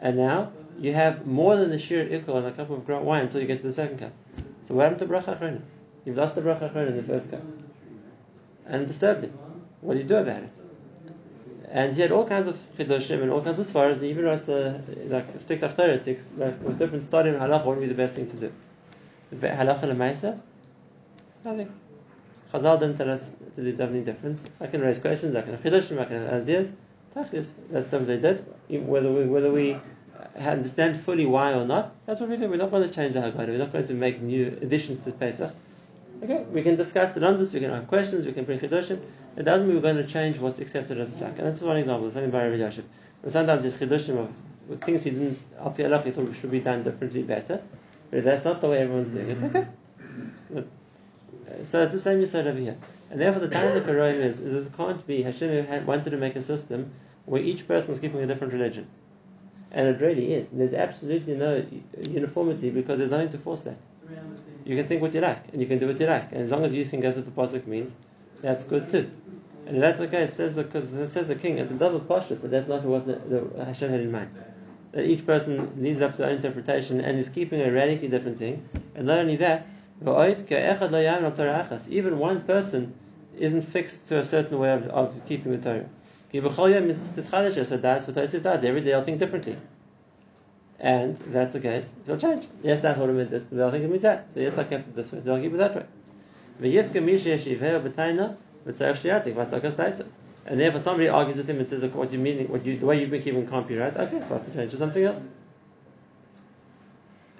and 0.00 0.16
now 0.16 0.52
you 0.78 0.92
have 0.92 1.26
more 1.26 1.56
than 1.56 1.70
the 1.70 1.78
sheer 1.78 2.04
ikul 2.06 2.34
on 2.34 2.46
a 2.46 2.52
cup 2.52 2.70
of 2.70 2.88
wine 2.88 3.24
until 3.24 3.40
you 3.40 3.46
get 3.46 3.60
to 3.60 3.66
the 3.66 3.72
second 3.72 3.98
cup. 3.98 4.12
So 4.64 4.74
what 4.74 4.90
happened 4.90 5.00
to 5.00 5.14
bracha 5.14 5.38
achrona? 5.38 5.62
You've 6.04 6.16
lost 6.16 6.34
the 6.34 6.42
bracha 6.42 6.72
achrona 6.72 6.88
in 6.88 6.96
the 6.96 7.02
first 7.02 7.30
cup 7.30 7.42
and 8.66 8.86
disturbed 8.86 9.24
him. 9.24 9.32
What 9.80 9.94
do 9.94 10.00
you 10.00 10.06
do 10.06 10.16
about 10.16 10.42
it? 10.42 10.60
And 11.70 11.94
he 11.94 12.02
had 12.02 12.12
all 12.12 12.26
kinds 12.26 12.48
of 12.48 12.58
chidushim 12.78 13.22
and 13.22 13.30
all 13.30 13.42
kinds 13.42 13.58
of 13.58 13.66
svaras, 13.66 13.94
and 13.94 14.02
he 14.02 14.10
even 14.10 14.24
wrote 14.24 14.48
a, 14.48 14.80
like 15.06 15.26
strict 15.40 15.62
authority, 15.62 16.18
like 16.36 16.62
with 16.62 16.78
different 16.78 17.04
study 17.04 17.30
in 17.30 17.36
halacha, 17.36 17.64
what 17.64 17.76
would 17.76 17.80
be 17.80 17.86
the 17.86 17.94
best 17.94 18.14
thing 18.14 18.28
to 18.28 18.36
do? 18.36 18.52
The 19.30 19.48
halacha 19.48 19.82
lemaisa? 19.82 20.40
Nothing. 21.44 21.72
Chazal 22.52 22.80
didn't 22.80 22.98
tell 22.98 23.10
us 23.10 23.32
to 23.54 23.62
do 23.62 23.76
something 23.76 24.04
different. 24.04 24.48
I 24.60 24.66
can 24.66 24.80
raise 24.80 24.98
questions, 24.98 25.34
I 25.34 25.42
can 25.42 25.52
have 25.52 25.62
chidushim, 25.62 26.00
I 26.00 26.04
can 26.04 26.24
have 26.24 26.42
ideas. 26.42 26.70
Tachlis, 27.14 27.52
that's 27.70 27.90
something 27.90 28.20
they 28.20 28.20
did. 28.20 28.44
Whether 28.86 29.10
we, 29.10 29.24
whether 29.24 29.50
we 29.50 29.78
understand 30.38 31.00
fully 31.00 31.26
why 31.26 31.52
or 31.52 31.64
not, 31.64 31.94
that's 32.06 32.20
what 32.20 32.28
we 32.28 32.36
do. 32.36 32.48
We're 32.48 32.56
not 32.56 32.70
going 32.70 32.88
to 32.88 32.94
change 32.94 33.14
the 33.14 33.20
Haggadah. 33.20 33.48
We're 33.48 33.58
not 33.58 33.72
going 33.72 33.86
to 33.86 33.94
make 33.94 34.20
new 34.20 34.46
additions 34.60 35.00
to 35.04 35.06
the 35.06 35.12
Pesach. 35.12 35.54
Okay, 36.22 36.44
we 36.50 36.62
can 36.62 36.76
discuss 36.76 37.12
the 37.12 37.20
numbers, 37.20 37.52
we 37.52 37.60
can 37.60 37.70
have 37.70 37.88
questions, 37.88 38.24
we 38.24 38.32
can 38.32 38.44
bring 38.44 38.58
chidushim. 38.58 39.00
It 39.36 39.42
doesn't 39.42 39.66
mean 39.66 39.76
we're 39.76 39.82
going 39.82 39.96
to 39.96 40.06
change 40.06 40.38
what's 40.38 40.58
accepted 40.58 40.98
as 40.98 41.10
psak. 41.10 41.36
And 41.38 41.46
that's 41.46 41.60
one 41.60 41.76
example. 41.76 42.10
Something 42.10 42.30
by 42.30 42.46
Rabbi 42.46 42.62
Yashiv. 42.62 42.84
Sometimes 43.28 43.64
the 43.64 43.70
chidushim 43.70 44.18
of 44.18 44.80
things 44.82 45.02
he 45.02 45.10
didn't 45.10 45.38
al 45.58 45.72
he 45.72 46.10
thought 46.10 46.34
should 46.34 46.50
be 46.50 46.60
done 46.60 46.82
differently, 46.84 47.22
better. 47.22 47.62
But 48.10 48.24
that's 48.24 48.44
not 48.44 48.60
the 48.60 48.68
way 48.68 48.78
everyone's 48.78 49.08
doing 49.08 49.30
it. 49.30 49.42
Okay. 49.42 50.66
So 51.62 51.82
it's 51.82 51.92
the 51.92 51.98
same 51.98 52.24
said 52.26 52.46
over 52.46 52.58
here. 52.58 52.76
And 53.10 53.20
therefore, 53.20 53.40
the 53.40 53.48
time 53.48 53.68
of 53.68 53.74
the 53.74 53.92
Quran 53.92 54.20
is, 54.20 54.40
is 54.40 54.66
it 54.66 54.76
can't 54.76 55.06
be 55.06 55.22
Hashem 55.22 55.86
wanted 55.86 56.10
to 56.10 56.16
make 56.16 56.36
a 56.36 56.42
system 56.42 56.90
where 57.24 57.42
each 57.42 57.68
person 57.68 57.92
is 57.92 58.00
keeping 58.00 58.20
a 58.20 58.26
different 58.26 58.52
religion. 58.52 58.86
And 59.70 59.88
it 59.88 60.00
really 60.00 60.32
is. 60.32 60.50
And 60.50 60.60
there's 60.60 60.74
absolutely 60.74 61.34
no 61.34 61.64
uniformity 62.08 62.70
because 62.70 62.98
there's 62.98 63.10
nothing 63.10 63.30
to 63.30 63.38
force 63.38 63.60
that. 63.62 63.76
You 64.64 64.76
can 64.76 64.88
think 64.88 65.02
what 65.02 65.14
you 65.14 65.20
like, 65.20 65.52
and 65.52 65.60
you 65.60 65.68
can 65.68 65.78
do 65.78 65.86
what 65.86 66.00
you 66.00 66.06
like. 66.06 66.32
And 66.32 66.42
as 66.42 66.50
long 66.50 66.64
as 66.64 66.74
you 66.74 66.84
think 66.84 67.02
that's 67.02 67.16
what 67.16 67.24
the 67.24 67.30
pasuk 67.30 67.66
means, 67.66 67.94
that's 68.42 68.64
good 68.64 68.90
too. 68.90 69.10
And 69.66 69.82
that's 69.82 70.00
okay. 70.00 70.22
It 70.22 70.30
says 70.30 70.54
because 70.54 70.92
it 70.94 71.08
says 71.08 71.28
the 71.28 71.34
king. 71.34 71.58
It's 71.58 71.70
a 71.70 71.74
double 71.74 72.00
posture 72.00 72.36
that 72.36 72.48
that's 72.48 72.68
not 72.68 72.82
what 72.82 73.06
the, 73.06 73.14
the 73.14 73.64
Hashem 73.64 73.90
had 73.90 74.00
in 74.00 74.10
mind. 74.10 74.30
That 74.92 75.04
each 75.04 75.26
person 75.26 75.82
leaves 75.82 76.00
up 76.00 76.12
to 76.12 76.18
their 76.18 76.30
own 76.30 76.36
interpretation 76.36 77.00
and 77.00 77.18
is 77.18 77.28
keeping 77.28 77.60
a 77.60 77.70
radically 77.70 78.08
different 78.08 78.38
thing. 78.38 78.68
And 78.94 79.06
not 79.06 79.18
only 79.18 79.36
that, 79.36 79.66
even 81.88 82.18
one 82.18 82.42
person 82.42 82.94
isn't 83.38 83.62
fixed 83.62 84.08
to 84.08 84.18
a 84.18 84.24
certain 84.24 84.58
way 84.58 84.72
of, 84.72 84.86
of 84.88 85.14
keeping 85.26 85.52
the 85.52 85.58
Torah. 85.58 85.88
Every 86.32 86.50
day 88.80 88.92
I'll 88.92 89.04
think 89.04 89.18
differently. 89.18 89.56
And 90.78 91.16
that's 91.16 91.54
the 91.54 91.60
case, 91.60 91.94
it'll 92.04 92.18
change. 92.18 92.46
Yes, 92.62 92.80
that 92.80 92.96
have 92.96 93.08
meant 93.08 93.30
this, 93.30 93.44
they'll 93.44 93.70
think 93.70 93.84
it 93.84 93.90
means 93.90 94.02
that. 94.02 94.26
So 94.34 94.40
yes, 94.40 94.58
I 94.58 94.64
kept 94.64 94.88
it 94.88 94.96
this 94.96 95.12
way, 95.12 95.22
I'll 95.26 95.40
keep 95.40 95.54
it 95.54 95.56
that 95.56 95.74
way. 95.74 95.86
And 100.48 100.60
therefore 100.60 100.80
somebody 100.80 101.08
argues 101.08 101.38
with 101.38 101.48
him 101.48 101.58
and 101.58 101.66
says, 101.66 101.82
what 101.86 102.12
you 102.12 102.18
mean, 102.18 102.46
what 102.48 102.66
you, 102.66 102.78
the 102.78 102.86
way 102.86 103.00
you've 103.00 103.10
been 103.10 103.22
keeping 103.22 103.48
can't 103.48 103.66
be 103.66 103.76
right. 103.76 103.96
Okay, 103.96 104.20
so 104.20 104.34
I 104.34 104.38
have 104.38 104.46
to 104.46 104.52
change 104.52 104.70
to 104.72 104.76
something 104.76 105.02
else. 105.02 105.24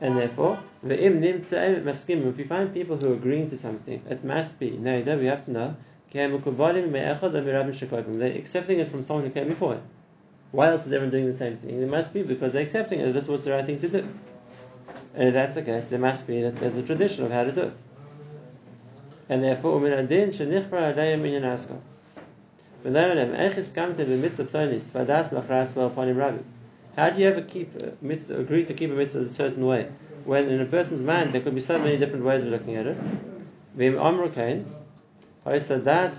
And 0.00 0.16
therefore, 0.18 0.58
if 0.84 2.38
you 2.38 2.44
find 2.44 2.74
people 2.74 2.96
who 2.96 3.12
are 3.12 3.14
agreeing 3.14 3.48
to 3.48 3.56
something, 3.56 4.02
it 4.10 4.24
must 4.24 4.58
be, 4.58 4.70
no, 4.70 5.00
we 5.00 5.26
have 5.26 5.44
to 5.46 5.50
know, 5.50 5.76
they're 6.12 6.36
accepting 8.36 8.78
it 8.80 8.88
from 8.88 9.04
someone 9.04 9.24
who 9.26 9.30
came 9.30 9.48
before 9.48 9.74
him. 9.74 9.82
Why 10.52 10.68
else 10.68 10.86
is 10.86 10.92
everyone 10.92 11.10
doing 11.10 11.26
the 11.26 11.36
same 11.36 11.56
thing? 11.56 11.82
It 11.82 11.88
must 11.88 12.12
be 12.14 12.22
because 12.22 12.52
they're 12.52 12.62
accepting 12.62 13.00
it. 13.00 13.12
This 13.12 13.26
was 13.26 13.44
the 13.44 13.50
right 13.52 13.64
thing 13.66 13.80
to 13.80 13.88
do. 13.88 14.06
And 15.14 15.28
if 15.28 15.34
that's 15.34 15.54
the 15.54 15.62
case, 15.62 15.86
there 15.86 15.98
must 15.98 16.26
be 16.26 16.42
that 16.42 16.56
there's 16.60 16.76
a 16.76 16.82
tradition 16.82 17.24
of 17.24 17.32
how 17.32 17.44
to 17.44 17.52
do 17.52 17.62
it. 17.62 17.72
And 19.28 19.42
therefore, 19.42 19.80
how 26.96 27.10
do 27.10 27.20
you 27.20 27.28
ever 27.28 27.42
keep 27.42 27.70
mitzvah, 28.02 28.40
agree 28.40 28.64
to 28.64 28.74
keep 28.74 28.90
a 28.90 28.94
mitzvah 28.94 29.20
a 29.20 29.28
certain 29.28 29.64
way 29.66 29.88
when 30.24 30.48
in 30.48 30.60
a 30.60 30.64
person's 30.64 31.02
mind 31.02 31.32
there 31.32 31.42
could 31.42 31.54
be 31.54 31.60
so 31.60 31.78
many 31.78 31.96
different 31.98 32.24
ways 32.24 32.42
of 32.42 32.48
looking 32.48 32.74
at 32.76 32.86
it? 32.86 32.96
Vim 33.74 33.94
that's 33.94 34.16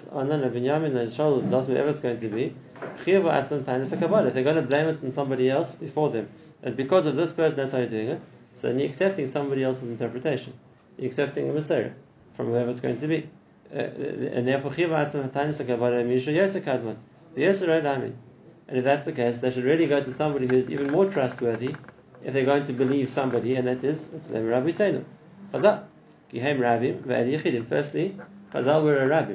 on 0.07 0.29
the 0.29 0.38
binyamin 0.38 0.96
and 0.96 1.12
shoulders, 1.12 1.50
that's 1.50 1.67
whatever 1.67 1.89
it's 1.89 2.00
going 2.00 2.19
to 2.19 2.29
be. 2.29 2.53
Khiva 3.03 3.29
at 3.29 3.48
some 3.48 3.65
time 3.65 3.81
it's 3.81 3.91
a 3.91 3.98
kabbalah. 3.98 4.27
If 4.27 4.36
they're 4.36 4.43
going 4.43 4.55
to 4.55 4.62
blame 4.62 4.88
it 4.88 5.03
on 5.03 5.12
somebody 5.12 5.50
else 5.50 5.74
before 5.75 6.12
them, 6.12 6.29
and 6.63 6.77
because 6.77 7.07
of 7.07 7.15
this 7.15 7.34
person, 7.34 7.57
that's 7.57 7.72
how 7.72 7.79
you're 7.79 7.88
doing 7.88 8.10
it, 8.10 8.22
so 8.55 8.67
then 8.67 8.77
you're 8.79 8.88
accepting 8.88 9.25
somebody 9.27 9.63
else's 9.63 9.89
interpretation. 9.89 10.53
You're 10.98 11.07
accepting 11.07 11.50
a 11.50 11.53
Masorah 11.53 11.93
from 12.36 12.48
whoever 12.48 12.69
it's 12.69 12.79
going 12.79 13.00
to 13.00 13.07
be. 13.07 13.27
Uh, 13.74 13.79
and 13.79 14.48
therefore, 14.48 14.72
and 18.67 18.77
if 18.77 18.83
that's 18.83 19.05
the 19.05 19.13
case, 19.13 19.38
they 19.39 19.51
should 19.51 19.63
really 19.63 19.88
go 19.88 20.03
to 20.03 20.12
somebody 20.12 20.47
who's 20.47 20.69
even 20.69 20.91
more 20.91 21.05
trustworthy 21.05 21.75
if 22.24 22.33
they're 22.33 22.45
going 22.45 22.65
to 22.65 22.74
believe 22.74 23.09
somebody, 23.09 23.55
and 23.55 23.67
that 23.67 23.83
is, 23.83 24.07
it's 24.13 24.27
the 24.27 24.43
Rabbi 24.43 24.69
Seinu. 24.69 25.03
Chazal. 25.53 25.83
Firstly, 27.69 28.17
Chazal 28.53 28.83
were 28.83 28.97
a 28.97 29.07
rabbi. 29.07 29.33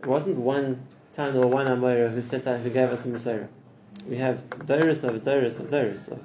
It 0.00 0.06
wasn't 0.06 0.36
one 0.38 0.86
Tan 1.14 1.36
or 1.36 1.48
one 1.48 1.66
Amora 1.66 2.10
who 2.12 2.22
set 2.22 2.46
out, 2.46 2.60
who 2.60 2.70
gave 2.70 2.90
us 2.90 3.02
the 3.02 3.10
Masorah. 3.10 3.48
We 4.08 4.16
have 4.16 4.66
Doris 4.66 5.02
of 5.02 5.22
Doris 5.22 5.58
of 5.58 5.70
Doris 5.70 6.08
of, 6.08 6.20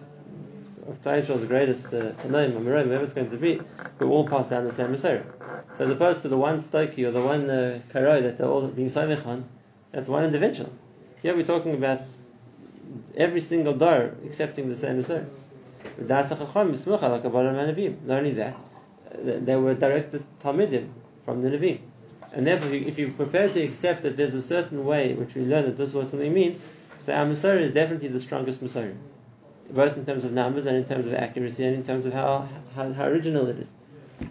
of 0.88 1.08
Israel's 1.08 1.44
greatest 1.46 1.88
uh, 1.88 2.14
Tanoim, 2.22 2.54
Amorim, 2.54 2.86
whoever 2.86 3.04
it's 3.04 3.14
going 3.14 3.32
to 3.32 3.38
be, 3.38 3.60
who 4.00 4.10
all 4.10 4.28
pass 4.28 4.48
down 4.48 4.64
the 4.64 4.72
same 4.72 4.96
Masorah. 4.96 5.26
So 5.78 5.84
as 5.84 5.90
opposed 5.90 6.22
to 6.22 6.30
the 6.30 6.38
one 6.38 6.60
Stoki 6.60 7.04
or 7.04 7.12
the 7.12 7.22
one 7.22 7.50
uh, 7.50 7.82
that 7.92 8.38
they're 8.38 8.48
all 8.48 8.68
being 8.68 8.90
Somech 8.90 9.26
on, 9.26 9.44
that's 9.92 10.08
one 10.08 10.24
individual. 10.24 10.72
Here 11.22 11.36
we're 11.36 11.46
talking 11.46 11.74
about 11.74 12.02
every 13.18 13.42
single 13.42 13.74
dar 13.74 14.12
accepting 14.26 14.70
the 14.70 14.76
same 14.76 15.04
Masorah. 15.04 15.26
Not 18.06 18.18
only 18.18 18.32
that, 18.34 18.56
they 19.24 19.56
were 19.56 19.74
direct 19.74 20.16
Talmidim 20.44 20.90
from 21.24 21.42
the 21.42 21.50
Nevi'im. 21.50 21.80
And 22.34 22.46
therefore, 22.46 22.74
if 22.74 22.98
you 22.98 23.12
prepare 23.12 23.50
to 23.50 23.62
accept 23.64 24.04
that 24.04 24.18
there's 24.18 24.34
a 24.34 24.42
certain 24.42 24.86
way 24.86 25.14
which 25.14 25.36
we 25.36 25.44
learn 25.44 25.64
that 25.64 25.78
this 25.78 25.90
is 25.90 25.96
what 25.96 26.10
something 26.10 26.34
means, 26.34 26.60
so 26.98 27.14
our 27.14 27.26
Masorah 27.26 27.62
is 27.62 27.72
definitely 27.72 28.10
the 28.10 28.20
strongest 28.20 28.64
Masorah. 28.64 28.96
Both 29.70 29.98
in 29.98 30.06
terms 30.06 30.26
of 30.26 30.32
numbers 30.34 30.66
and 30.66 30.76
in 30.76 30.86
terms 30.86 31.06
of 31.06 31.14
accuracy 31.14 31.66
and 31.66 31.76
in 31.76 31.84
terms 31.84 32.06
of 32.06 32.14
how, 32.14 32.48
how, 32.76 32.92
how 32.94 33.06
original 33.06 33.48
it 33.48 33.60
is. 33.60 33.72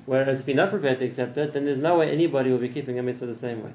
Whereas 0.07 0.41
if 0.41 0.49
you're 0.49 0.57
not 0.57 0.71
prepared 0.71 0.99
to 0.99 1.05
accept 1.05 1.37
it, 1.39 1.53
then 1.53 1.65
there's 1.65 1.79
no 1.79 1.99
way 1.99 2.11
anybody 2.11 2.51
will 2.51 2.59
be 2.59 2.69
keeping 2.69 2.99
a 2.99 3.03
mitzvah 3.03 3.27
the 3.27 3.35
same 3.35 3.63
way. 3.63 3.73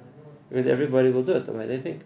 because 0.49 0.67
everybody 0.67 1.11
will 1.11 1.23
do 1.23 1.33
it 1.33 1.45
the 1.45 1.53
way 1.53 1.67
they 1.67 1.79
think. 1.79 2.01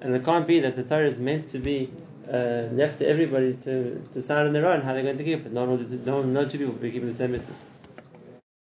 And 0.00 0.14
it 0.14 0.24
can't 0.24 0.46
be 0.46 0.60
that 0.60 0.76
the 0.76 0.82
Torah 0.82 1.06
is 1.06 1.18
meant 1.18 1.48
to 1.50 1.58
be 1.58 1.90
uh, 2.30 2.68
left 2.72 2.98
to 2.98 3.06
everybody 3.06 3.54
to 3.64 3.96
decide 4.14 4.46
on 4.46 4.52
their 4.52 4.66
own 4.66 4.80
how 4.82 4.92
they're 4.92 5.02
going 5.02 5.18
to 5.18 5.24
keep 5.24 5.44
it. 5.44 5.52
Not 5.52 5.68
all, 5.68 5.76
no, 5.76 6.22
no 6.22 6.44
two 6.44 6.58
people 6.58 6.74
will 6.74 6.80
be 6.80 6.90
keeping 6.90 7.08
the 7.08 7.14
same 7.14 7.32
mitzvahs. 7.32 7.60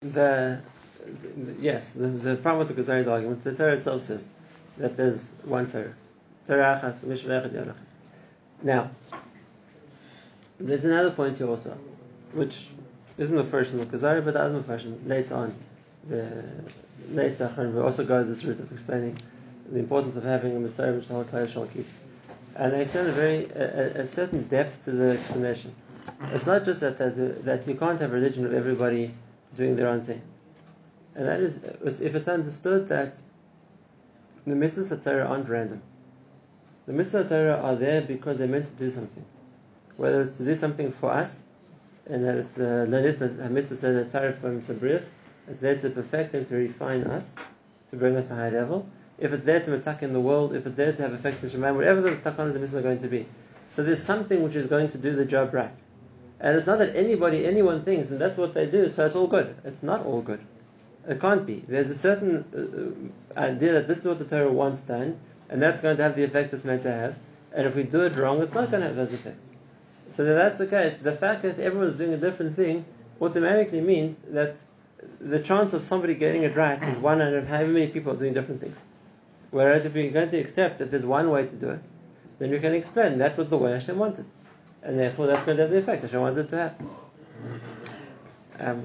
The, 0.00 0.60
yes, 1.60 1.92
the, 1.92 2.08
the 2.08 2.36
problem 2.36 2.66
with 2.66 2.76
the 2.76 2.82
Kuzari's 2.82 3.06
argument, 3.06 3.42
the 3.42 3.54
Torah 3.54 3.74
itself 3.74 4.02
says 4.02 4.28
that 4.78 4.96
there's 4.96 5.30
one 5.44 5.70
Torah. 5.70 5.94
Torah 6.46 7.74
Now, 8.62 8.90
there's 10.58 10.84
another 10.84 11.10
point 11.10 11.38
here 11.38 11.48
also, 11.48 11.76
which 12.32 12.68
isn't 13.18 13.36
the 13.36 13.44
first 13.44 13.72
in 13.72 13.78
the 13.78 13.86
Kuzari, 13.86 14.24
but 14.24 14.34
the 14.34 14.40
other 14.40 14.58
version 14.60 15.00
later 15.06 15.34
on. 15.34 15.54
The 16.06 16.44
later 17.10 17.72
we 17.74 17.80
also 17.80 18.04
go 18.04 18.24
this 18.24 18.44
route 18.44 18.58
of 18.58 18.72
explaining 18.72 19.16
the 19.70 19.78
importance 19.78 20.16
of 20.16 20.24
having 20.24 20.56
a 20.56 20.60
Masorah 20.60 20.96
which 20.96 21.08
the 21.08 21.14
whole 21.14 21.66
keeps. 21.66 21.98
And 22.56 22.72
they 22.72 22.82
extend 22.82 23.08
a 23.08 23.12
very 23.12 23.46
a, 23.46 24.02
a, 24.02 24.06
certain 24.06 24.42
depth 24.44 24.84
to 24.84 24.92
the 24.92 25.12
explanation. 25.12 25.74
It's 26.32 26.46
not 26.46 26.64
just 26.64 26.80
that, 26.80 26.98
that 26.98 27.44
that 27.44 27.66
you 27.66 27.74
can't 27.74 28.00
have 28.00 28.12
religion 28.12 28.42
with 28.42 28.54
everybody 28.54 29.10
doing 29.54 29.76
their 29.76 29.88
own 29.88 30.00
thing, 30.02 30.20
and 31.14 31.26
that 31.26 31.40
is 31.40 31.60
if 32.00 32.14
it's 32.14 32.28
understood 32.28 32.88
that 32.88 33.18
the 34.46 34.54
mitzvahs 34.54 34.90
of 34.90 35.02
Torah 35.04 35.26
aren't 35.26 35.48
random. 35.48 35.80
The 36.86 36.92
mitzvahs 36.92 37.20
of 37.20 37.28
Torah 37.28 37.60
are 37.62 37.76
there 37.76 38.02
because 38.02 38.38
they're 38.38 38.48
meant 38.48 38.66
to 38.66 38.74
do 38.74 38.90
something, 38.90 39.24
whether 39.96 40.20
it's 40.20 40.32
to 40.32 40.44
do 40.44 40.54
something 40.54 40.90
for 40.90 41.10
us, 41.10 41.42
and 42.06 42.24
that 42.24 42.36
it's 42.36 42.58
uh, 42.58 42.86
a 42.88 43.48
mitzvah 43.48 44.34
from 44.40 44.60
Sabrius, 44.60 45.08
it's 45.48 45.60
there 45.60 45.78
to 45.78 45.90
perfect 45.90 46.34
and 46.34 46.46
to 46.48 46.56
refine 46.56 47.04
us, 47.04 47.24
to 47.90 47.96
bring 47.96 48.16
us 48.16 48.28
to 48.28 48.34
a 48.34 48.36
high 48.36 48.50
level 48.50 48.86
if 49.22 49.32
it's 49.32 49.44
there 49.44 49.60
to 49.60 49.74
attack 49.74 50.02
in 50.02 50.12
the 50.12 50.20
world, 50.20 50.52
if 50.54 50.66
it's 50.66 50.76
there 50.76 50.92
to 50.92 51.00
have 51.02 51.12
effect 51.12 51.44
in 51.44 51.48
Shemaim, 51.48 51.76
whatever 51.76 52.00
the 52.00 52.10
takanas 52.16 52.54
the 52.54 52.58
mitzvah 52.58 52.80
are 52.80 52.82
going 52.82 52.98
to 52.98 53.06
be. 53.06 53.24
So 53.68 53.84
there's 53.84 54.02
something 54.02 54.42
which 54.42 54.56
is 54.56 54.66
going 54.66 54.88
to 54.88 54.98
do 54.98 55.14
the 55.14 55.24
job 55.24 55.54
right. 55.54 55.76
And 56.40 56.56
it's 56.56 56.66
not 56.66 56.80
that 56.80 56.96
anybody, 56.96 57.46
anyone 57.46 57.84
thinks, 57.84 58.10
and 58.10 58.20
that's 58.20 58.36
what 58.36 58.52
they 58.52 58.66
do, 58.66 58.88
so 58.88 59.06
it's 59.06 59.14
all 59.14 59.28
good. 59.28 59.54
It's 59.64 59.84
not 59.84 60.04
all 60.04 60.22
good. 60.22 60.40
It 61.08 61.20
can't 61.20 61.46
be. 61.46 61.62
There's 61.68 61.88
a 61.88 61.94
certain 61.94 63.12
uh, 63.36 63.40
idea 63.40 63.74
that 63.74 63.86
this 63.86 63.98
is 63.98 64.08
what 64.08 64.18
the 64.18 64.24
Torah 64.24 64.50
wants 64.50 64.82
done, 64.82 65.20
and 65.48 65.62
that's 65.62 65.80
going 65.80 65.96
to 65.98 66.02
have 66.02 66.16
the 66.16 66.24
effect 66.24 66.52
it's 66.52 66.64
meant 66.64 66.82
to 66.82 66.90
have. 66.90 67.16
And 67.52 67.64
if 67.64 67.76
we 67.76 67.84
do 67.84 68.02
it 68.02 68.16
wrong, 68.16 68.42
it's 68.42 68.52
not 68.52 68.72
going 68.72 68.80
to 68.80 68.88
have 68.88 68.96
those 68.96 69.12
effects. 69.12 69.48
So 70.08 70.24
if 70.24 70.34
that's 70.34 70.58
the 70.58 70.66
case, 70.66 70.96
the 70.98 71.12
fact 71.12 71.42
that 71.42 71.60
everyone's 71.60 71.96
doing 71.96 72.12
a 72.12 72.16
different 72.16 72.56
thing 72.56 72.84
automatically 73.20 73.80
means 73.80 74.16
that 74.30 74.56
the 75.20 75.38
chance 75.38 75.72
of 75.74 75.84
somebody 75.84 76.14
getting 76.14 76.42
it 76.42 76.56
right 76.56 76.82
is 76.82 76.96
one 76.96 77.22
out 77.22 77.34
of 77.34 77.46
however 77.46 77.70
many 77.70 77.86
people 77.86 78.12
are 78.12 78.16
doing 78.16 78.34
different 78.34 78.60
things. 78.60 78.76
Whereas 79.52 79.84
if 79.84 79.94
we're 79.94 80.10
going 80.10 80.30
to 80.30 80.38
accept 80.38 80.78
that 80.78 80.90
there's 80.90 81.04
one 81.04 81.30
way 81.30 81.46
to 81.46 81.54
do 81.54 81.68
it, 81.68 81.84
then 82.38 82.50
we 82.50 82.58
can 82.58 82.72
explain 82.72 83.18
that 83.18 83.36
was 83.36 83.50
the 83.50 83.58
way 83.58 83.72
Hashem 83.72 83.98
wanted. 83.98 84.24
And 84.82 84.98
therefore 84.98 85.26
that's 85.28 85.44
going 85.44 85.58
to 85.58 85.64
have 85.64 85.70
the 85.70 85.78
effect 85.78 86.02
Hashem 86.02 86.20
wanted 86.20 86.48
to 86.48 86.56
have. 86.56 86.74
Um, 88.58 88.84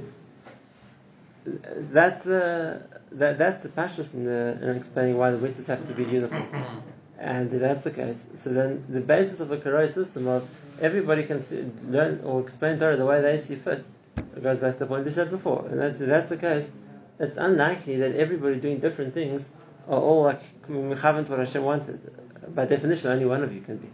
that's 1.45 2.21
the 2.23 2.85
that, 3.13 3.37
that's 3.37 3.61
the 3.61 3.69
pashas 3.69 4.13
in, 4.13 4.27
in 4.27 4.75
explaining 4.75 5.17
why 5.17 5.31
the 5.31 5.37
witnesses 5.37 5.67
have 5.67 5.87
to 5.87 5.93
be 5.93 6.03
uniform. 6.03 6.83
And 7.17 7.51
if 7.51 7.61
that's 7.61 7.85
the 7.85 7.91
case, 7.91 8.29
so 8.35 8.51
then 8.51 8.83
the 8.89 8.99
basis 8.99 9.39
of 9.39 9.51
a 9.51 9.57
Karoi 9.57 9.89
system 9.89 10.27
of 10.27 10.47
everybody 10.81 11.23
can 11.23 11.39
see, 11.39 11.65
learn 11.87 12.21
or 12.23 12.41
explain 12.41 12.77
Torah 12.77 12.97
the 12.97 13.05
way 13.05 13.21
they 13.21 13.37
see 13.37 13.55
fit, 13.55 13.85
it 14.17 14.43
goes 14.43 14.59
back 14.59 14.73
to 14.73 14.79
the 14.79 14.85
point 14.85 15.05
we 15.05 15.11
said 15.11 15.31
before. 15.31 15.65
And 15.67 15.79
that's, 15.79 15.99
if 16.01 16.07
that's 16.07 16.29
the 16.29 16.37
case, 16.37 16.69
it's 17.19 17.37
unlikely 17.37 17.95
that 17.97 18.15
everybody 18.15 18.59
doing 18.59 18.79
different 18.79 19.13
things 19.13 19.49
are 19.87 19.99
all 19.99 20.23
like 20.23 20.41
mechavent 20.67 21.29
what 21.29 21.39
Hashem 21.39 21.63
wanted. 21.63 21.99
By 22.53 22.65
definition, 22.65 23.11
only 23.11 23.25
one 23.25 23.43
of 23.43 23.53
you 23.53 23.61
can 23.61 23.77
be. 23.77 23.89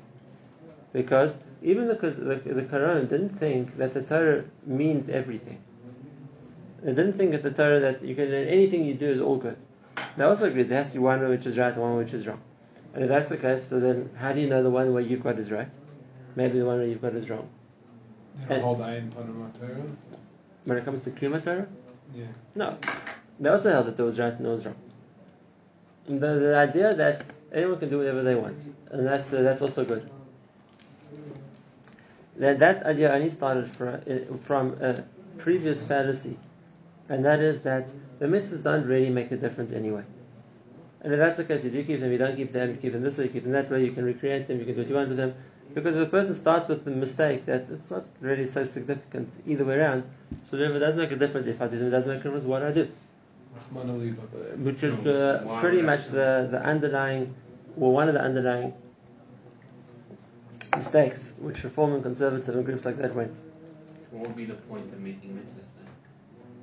Because 0.92 1.38
even 1.62 1.88
the, 1.88 1.96
the, 1.96 2.54
the 2.54 2.62
Quran 2.64 3.10
didn't 3.10 3.30
think 3.30 3.78
that 3.78 3.94
the 3.94 4.02
Torah 4.02 4.44
means 4.66 5.10
everything. 5.10 5.62
They 6.82 6.94
didn't 6.94 7.14
think 7.14 7.32
that 7.32 7.44
the 7.44 7.52
Torah 7.52 7.80
that 7.80 8.04
you 8.04 8.16
can 8.16 8.32
anything 8.34 8.86
you 8.86 8.94
do 8.94 9.10
is 9.10 9.22
all 9.22 9.38
good. 9.38 9.58
They 10.18 10.24
also 10.24 10.48
agreed 10.48 10.70
there 10.70 10.80
has 10.80 10.90
to 10.90 10.96
be 10.96 11.00
one 11.00 11.28
which 11.30 11.46
is 11.46 11.58
right 11.58 11.74
and 11.74 11.82
one 11.82 11.98
which 11.98 12.14
is 12.14 12.28
wrong. 12.28 12.42
And 12.94 13.04
if 13.04 13.10
that's 13.10 13.30
the 13.30 13.38
case, 13.38 13.64
so 13.64 13.80
then 13.80 14.10
how 14.18 14.34
do 14.34 14.42
you 14.42 14.48
know 14.48 14.62
the 14.62 14.70
one 14.70 14.94
where 14.94 15.02
you've 15.02 15.24
got 15.24 15.40
is 15.40 15.52
right? 15.52 15.74
Maybe 16.36 16.60
the 16.60 16.66
one 16.66 16.78
where 16.78 16.88
you've 16.88 17.02
got 17.02 17.16
is 17.16 17.30
wrong. 17.30 17.50
They 18.48 18.60
hold 18.60 18.80
Ayin 18.80 19.14
Panama 19.14 19.50
Torah? 19.50 19.84
When 20.66 20.78
it 20.78 20.86
comes 20.86 21.04
to 21.04 21.12
Klima 21.12 21.44
Torah? 21.44 21.68
Yeah. 22.14 22.26
No. 22.56 22.78
They 23.40 23.50
also 23.50 23.72
held 23.72 23.88
that 23.88 23.98
there 23.98 24.06
was 24.06 24.20
right 24.20 24.34
and 24.34 24.46
there 24.46 24.52
was 24.52 24.66
wrong 24.66 24.76
the, 26.08 26.18
the 26.18 26.58
idea 26.58 26.94
that 26.94 27.24
anyone 27.52 27.80
can 27.80 27.90
do 27.90 28.00
whatever 28.00 28.24
they 28.24 28.36
want, 28.36 28.58
and 28.92 29.06
that's 29.06 29.32
uh, 29.32 29.42
that's 29.42 29.62
also 29.62 29.86
good. 29.86 30.10
That 32.38 32.60
that 32.60 32.84
idea 32.84 33.12
only 33.12 33.30
started 33.30 33.70
from, 33.70 33.96
uh, 33.96 34.38
from 34.38 34.78
a 34.82 35.04
previous 35.38 35.84
fallacy, 35.84 36.38
and 37.10 37.24
that 37.26 37.40
is 37.40 37.62
that 37.62 37.88
the 38.20 38.26
mitzvahs 38.26 38.64
don't 38.64 38.86
really 38.86 39.10
make 39.10 39.32
a 39.32 39.38
difference 39.38 39.72
anyway. 39.72 40.04
And 41.02 41.14
if 41.14 41.20
that's 41.20 41.38
the 41.38 41.44
case, 41.44 41.64
you 41.64 41.70
do 41.70 41.84
keep 41.84 42.00
them, 42.00 42.12
you 42.12 42.18
don't 42.18 42.36
keep 42.36 42.54
them, 42.54 42.72
you 42.72 42.78
keep 42.78 42.94
them 42.94 43.04
this 43.04 43.18
way, 43.18 43.26
you 43.26 43.30
keep 43.30 43.44
them 43.44 43.52
that 43.52 43.70
way, 43.70 43.84
you 43.84 43.92
can 43.92 44.06
recreate 44.06 44.48
them, 44.48 44.60
you 44.60 44.66
can 44.66 44.74
do 44.74 44.82
what 44.82 44.90
you 44.90 44.96
want 44.96 45.10
with 45.10 45.18
them. 45.18 45.36
Because 45.74 45.96
if 45.96 46.08
a 46.08 46.10
person 46.10 46.34
starts 46.34 46.70
with 46.70 46.86
the 46.86 46.92
mistake 46.92 47.46
that 47.46 47.70
it's 47.70 47.92
not 47.92 48.06
really 48.22 48.46
so 48.46 48.64
significant 48.64 49.30
either 49.46 49.66
way 49.66 49.76
around, 49.76 50.04
so 50.50 50.56
therefore 50.56 50.78
it 50.78 50.80
does 50.80 50.96
make 50.96 51.12
a 51.12 51.16
difference 51.16 51.48
if 51.48 51.62
I 51.62 51.68
do 51.68 51.78
them, 51.78 51.88
it 51.88 51.92
doesn't 51.92 52.12
make 52.12 52.22
a 52.22 52.24
difference 52.24 52.46
what 52.46 52.64
I 52.64 52.72
do 52.72 52.90
which 54.58 54.84
is 54.84 55.06
uh, 55.06 55.58
pretty 55.60 55.82
much 55.82 56.08
the, 56.08 56.48
the 56.52 56.62
underlying, 56.64 57.34
well, 57.76 57.92
one 57.92 58.08
of 58.08 58.14
the 58.14 58.22
underlying 58.22 58.74
mistakes 60.76 61.34
which 61.40 61.64
reform 61.64 61.94
and 61.94 62.04
conservative 62.04 62.56
and 62.56 62.66
groups 62.66 62.86
like 62.86 62.98
that 62.98 63.14
went. 63.16 63.36
What 64.12 64.28
would 64.28 64.36
be 64.36 64.46
the 64.46 64.56
point 64.56 64.92
of 64.92 65.00
making 65.00 65.32
mitzvahs 65.32 65.70
then? 65.78 65.88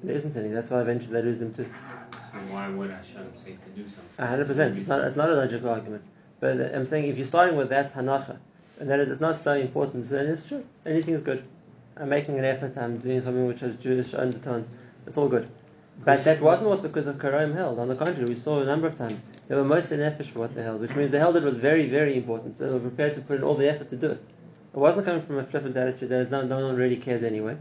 There 0.02 0.16
isn't 0.16 0.36
any. 0.36 0.48
That's 0.48 0.70
why 0.70 0.80
eventually 0.80 1.14
they 1.14 1.22
lose 1.22 1.38
them 1.38 1.52
too. 1.52 1.64
So 1.64 2.38
why 2.50 2.68
would 2.68 2.90
Hashem 2.90 3.32
say 3.34 3.52
to 3.52 3.70
do 3.74 3.88
something? 3.88 4.26
hundred 4.26 4.46
percent. 4.46 4.78
It's 4.78 4.88
not. 4.88 5.00
It's 5.02 5.16
not 5.16 5.30
a 5.30 5.34
logical 5.34 5.70
argument. 5.70 6.04
But 6.38 6.74
I'm 6.74 6.84
saying 6.84 7.06
if 7.06 7.16
you're 7.18 7.26
starting 7.26 7.56
with 7.56 7.68
that 7.70 7.92
hanacha, 7.92 8.38
and 8.78 8.88
that 8.88 9.00
is, 9.00 9.10
it's 9.10 9.20
not 9.20 9.40
so 9.40 9.52
important. 9.54 10.06
So 10.06 10.14
then 10.14 10.28
it's 10.28 10.44
true. 10.44 10.64
Anything 10.86 11.14
is 11.14 11.22
good. 11.22 11.44
I'm 11.96 12.08
making 12.08 12.38
an 12.38 12.44
effort. 12.44 12.76
I'm 12.78 12.98
doing 12.98 13.20
something 13.20 13.46
which 13.46 13.60
has 13.60 13.76
Jewish 13.76 14.14
undertones. 14.14 14.70
It's 15.06 15.18
all 15.18 15.28
good. 15.28 15.50
But 16.02 16.24
that 16.24 16.40
wasn't 16.40 16.70
what 16.70 16.82
the 16.82 16.88
Karaim 16.88 17.54
held. 17.54 17.78
On 17.78 17.88
the 17.88 17.94
contrary, 17.94 18.26
we 18.26 18.34
saw 18.34 18.60
a 18.60 18.64
number 18.64 18.86
of 18.86 18.96
times 18.96 19.22
they 19.48 19.54
were 19.54 19.64
most 19.64 19.92
nefesh 19.92 20.26
for 20.30 20.38
what 20.38 20.54
they 20.54 20.62
held, 20.62 20.80
which 20.80 20.94
means 20.94 21.10
they 21.10 21.18
held 21.18 21.36
it 21.36 21.42
was 21.42 21.58
very, 21.58 21.88
very 21.88 22.16
important. 22.16 22.58
So 22.58 22.68
they 22.68 22.74
were 22.74 22.80
prepared 22.80 23.14
to 23.14 23.20
put 23.20 23.36
in 23.36 23.44
all 23.44 23.54
the 23.54 23.68
effort 23.68 23.90
to 23.90 23.96
do 23.96 24.12
it. 24.12 24.24
It 24.72 24.78
wasn't 24.78 25.06
coming 25.06 25.20
from 25.20 25.38
a 25.38 25.44
flippant 25.44 25.76
attitude 25.76 26.08
that 26.08 26.30
no, 26.30 26.42
no 26.42 26.66
one 26.66 26.76
really 26.76 26.96
cares 26.96 27.22
anyway. 27.22 27.56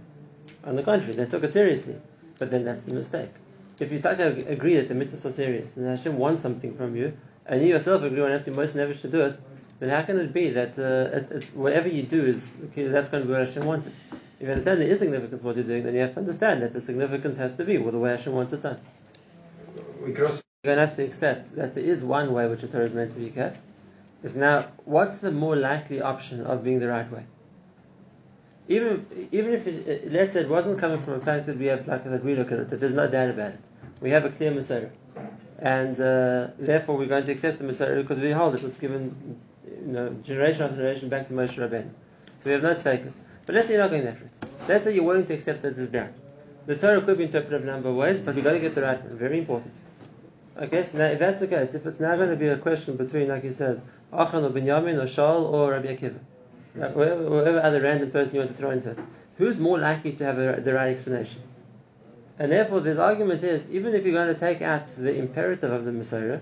On 0.63 0.75
the 0.75 0.83
contrary, 0.83 1.13
they 1.13 1.25
took 1.25 1.43
it 1.43 1.51
seriously. 1.51 1.97
But 2.37 2.51
then 2.51 2.63
that's 2.63 2.83
the 2.83 2.93
mistake. 2.93 3.31
If 3.79 3.91
you 3.91 3.99
take, 3.99 4.19
agree 4.19 4.75
that 4.75 4.87
the 4.87 4.95
mitzvahs 4.95 5.25
are 5.25 5.31
serious 5.31 5.75
and 5.77 5.87
Hashem 5.87 6.17
wants 6.17 6.41
something 6.41 6.75
from 6.75 6.95
you, 6.95 7.13
and 7.45 7.61
you 7.61 7.67
yourself 7.67 8.03
agree 8.03 8.21
and 8.21 8.33
ask 8.33 8.47
you 8.47 8.53
most 8.53 8.75
nefesh 8.75 9.01
to 9.01 9.09
do 9.09 9.21
it, 9.21 9.39
then 9.79 9.89
how 9.89 10.01
can 10.03 10.19
it 10.19 10.31
be 10.31 10.51
that 10.51 10.77
uh, 10.77 11.17
it's, 11.17 11.31
it's, 11.31 11.53
whatever 11.53 11.87
you 11.87 12.03
do 12.03 12.21
is 12.23 12.53
okay, 12.65 12.87
that's 12.87 13.09
going 13.09 13.23
to 13.23 13.27
be 13.27 13.33
what 13.33 13.47
Hashem 13.47 13.65
wanted? 13.65 13.91
If 14.39 14.45
you 14.45 14.51
understand 14.51 14.79
there 14.79 14.87
is 14.87 14.99
significance 14.99 15.43
what 15.43 15.57
you're 15.57 15.65
doing, 15.65 15.83
then 15.83 15.93
you 15.93 15.99
have 15.99 16.13
to 16.13 16.21
understand 16.21 16.61
that 16.61 16.71
the 16.71 16.79
significance 16.79 17.37
has 17.37 17.55
to 17.57 17.65
be 17.65 17.77
with 17.77 17.93
the 17.93 17.99
way 17.99 18.11
Hashem 18.11 18.31
wants 18.31 18.53
it 18.53 18.63
done. 18.63 18.79
We 20.01 20.13
You're 20.13 20.29
going 20.63 20.77
to 20.77 20.87
have 20.87 20.95
to 20.95 21.03
accept 21.03 21.55
that 21.57 21.75
there 21.75 21.83
is 21.83 22.03
one 22.03 22.31
way 22.33 22.47
which 22.47 22.63
a 22.63 22.67
Torah 22.67 22.85
is 22.85 22.93
meant 22.93 23.11
to 23.13 23.19
be 23.19 23.31
kept. 23.31 23.59
Is 24.23 24.37
now, 24.37 24.65
what's 24.85 25.17
the 25.17 25.31
more 25.31 25.57
likely 25.57 26.01
option 26.01 26.45
of 26.45 26.63
being 26.63 26.79
the 26.79 26.87
right 26.87 27.09
way? 27.11 27.25
Even 28.69 29.05
even 29.31 29.53
if 29.53 29.65
it, 29.65 30.11
let's 30.11 30.33
say 30.33 30.41
it 30.41 30.49
wasn't 30.49 30.77
coming 30.77 30.99
from 30.99 31.13
a 31.13 31.19
fact 31.19 31.47
that 31.47 31.57
we 31.57 31.65
have 31.65 31.87
like 31.87 32.03
that 32.03 32.23
we 32.23 32.35
look 32.35 32.51
at 32.51 32.59
it, 32.59 32.69
that 32.69 32.79
there's 32.79 32.93
no 32.93 33.07
doubt 33.09 33.29
about 33.31 33.53
it. 33.53 33.61
We 33.99 34.11
have 34.11 34.25
a 34.25 34.29
clear 34.29 34.51
Masorah, 34.51 34.91
and 35.57 35.99
uh, 35.99 36.51
therefore 36.59 36.95
we're 36.95 37.07
going 37.07 37.25
to 37.25 37.31
accept 37.31 37.57
the 37.57 37.63
Masorah 37.63 38.01
because 38.01 38.19
we 38.19 38.29
hold 38.29 38.55
it 38.55 38.61
was 38.61 38.77
given, 38.77 39.39
you 39.65 39.87
know, 39.87 40.09
generation 40.23 40.63
after 40.63 40.75
generation 40.75 41.09
back 41.09 41.27
to 41.29 41.33
Moshe 41.33 41.57
Rabbeinu. 41.57 41.89
So 41.89 42.45
we 42.45 42.51
have 42.51 42.61
no 42.61 42.75
fakers. 42.75 43.17
But 43.49 43.55
let's 43.55 43.67
say 43.67 43.73
you're 43.73 43.81
not 43.81 43.89
going 43.89 44.05
that 44.05 44.21
route. 44.21 44.39
Let's 44.67 44.83
say 44.83 44.93
you're 44.93 45.03
willing 45.03 45.25
to 45.25 45.33
accept 45.33 45.63
that 45.63 45.75
it's 45.75 45.89
ground. 45.89 46.13
The 46.67 46.75
Torah 46.75 47.01
could 47.01 47.17
be 47.17 47.23
interpreted 47.23 47.63
a 47.63 47.65
number 47.65 47.89
of 47.89 47.95
ways, 47.95 48.19
but 48.19 48.35
we've 48.35 48.43
got 48.43 48.51
to 48.51 48.59
get 48.59 48.75
the 48.75 48.83
right 48.83 49.03
one. 49.03 49.17
Very 49.17 49.39
important. 49.39 49.73
Okay, 50.55 50.83
so 50.83 50.99
now 50.99 51.05
if 51.05 51.17
that's 51.17 51.39
the 51.39 51.47
case, 51.47 51.73
if 51.73 51.87
it's 51.87 51.99
now 51.99 52.15
going 52.15 52.29
to 52.29 52.35
be 52.35 52.47
a 52.47 52.57
question 52.57 52.95
between, 52.95 53.27
like 53.27 53.41
he 53.41 53.49
says, 53.49 53.81
Achan 54.13 54.45
or 54.45 54.51
Binyamin 54.51 55.01
or 55.01 55.07
Shaul 55.07 55.51
or 55.51 55.71
Rabbi 55.71 55.95
Akiva, 55.95 56.19
whatever, 56.93 57.59
other 57.59 57.81
random 57.81 58.11
person 58.11 58.35
you 58.35 58.41
want 58.41 58.51
to 58.51 58.55
throw 58.55 58.69
into 58.69 58.91
it, 58.91 58.99
who's 59.39 59.57
more 59.57 59.79
likely 59.79 60.11
to 60.13 60.25
have 60.25 60.37
a, 60.37 60.61
the 60.61 60.75
right 60.75 60.89
explanation? 60.89 61.41
And 62.37 62.51
therefore, 62.51 62.81
this 62.81 62.99
argument 62.99 63.41
is, 63.41 63.67
even 63.71 63.95
if 63.95 64.05
you're 64.05 64.13
going 64.13 64.31
to 64.31 64.39
take 64.39 64.61
out 64.61 64.89
the 64.89 65.17
imperative 65.17 65.71
of 65.71 65.85
the 65.85 65.91
Masorah, 65.91 66.41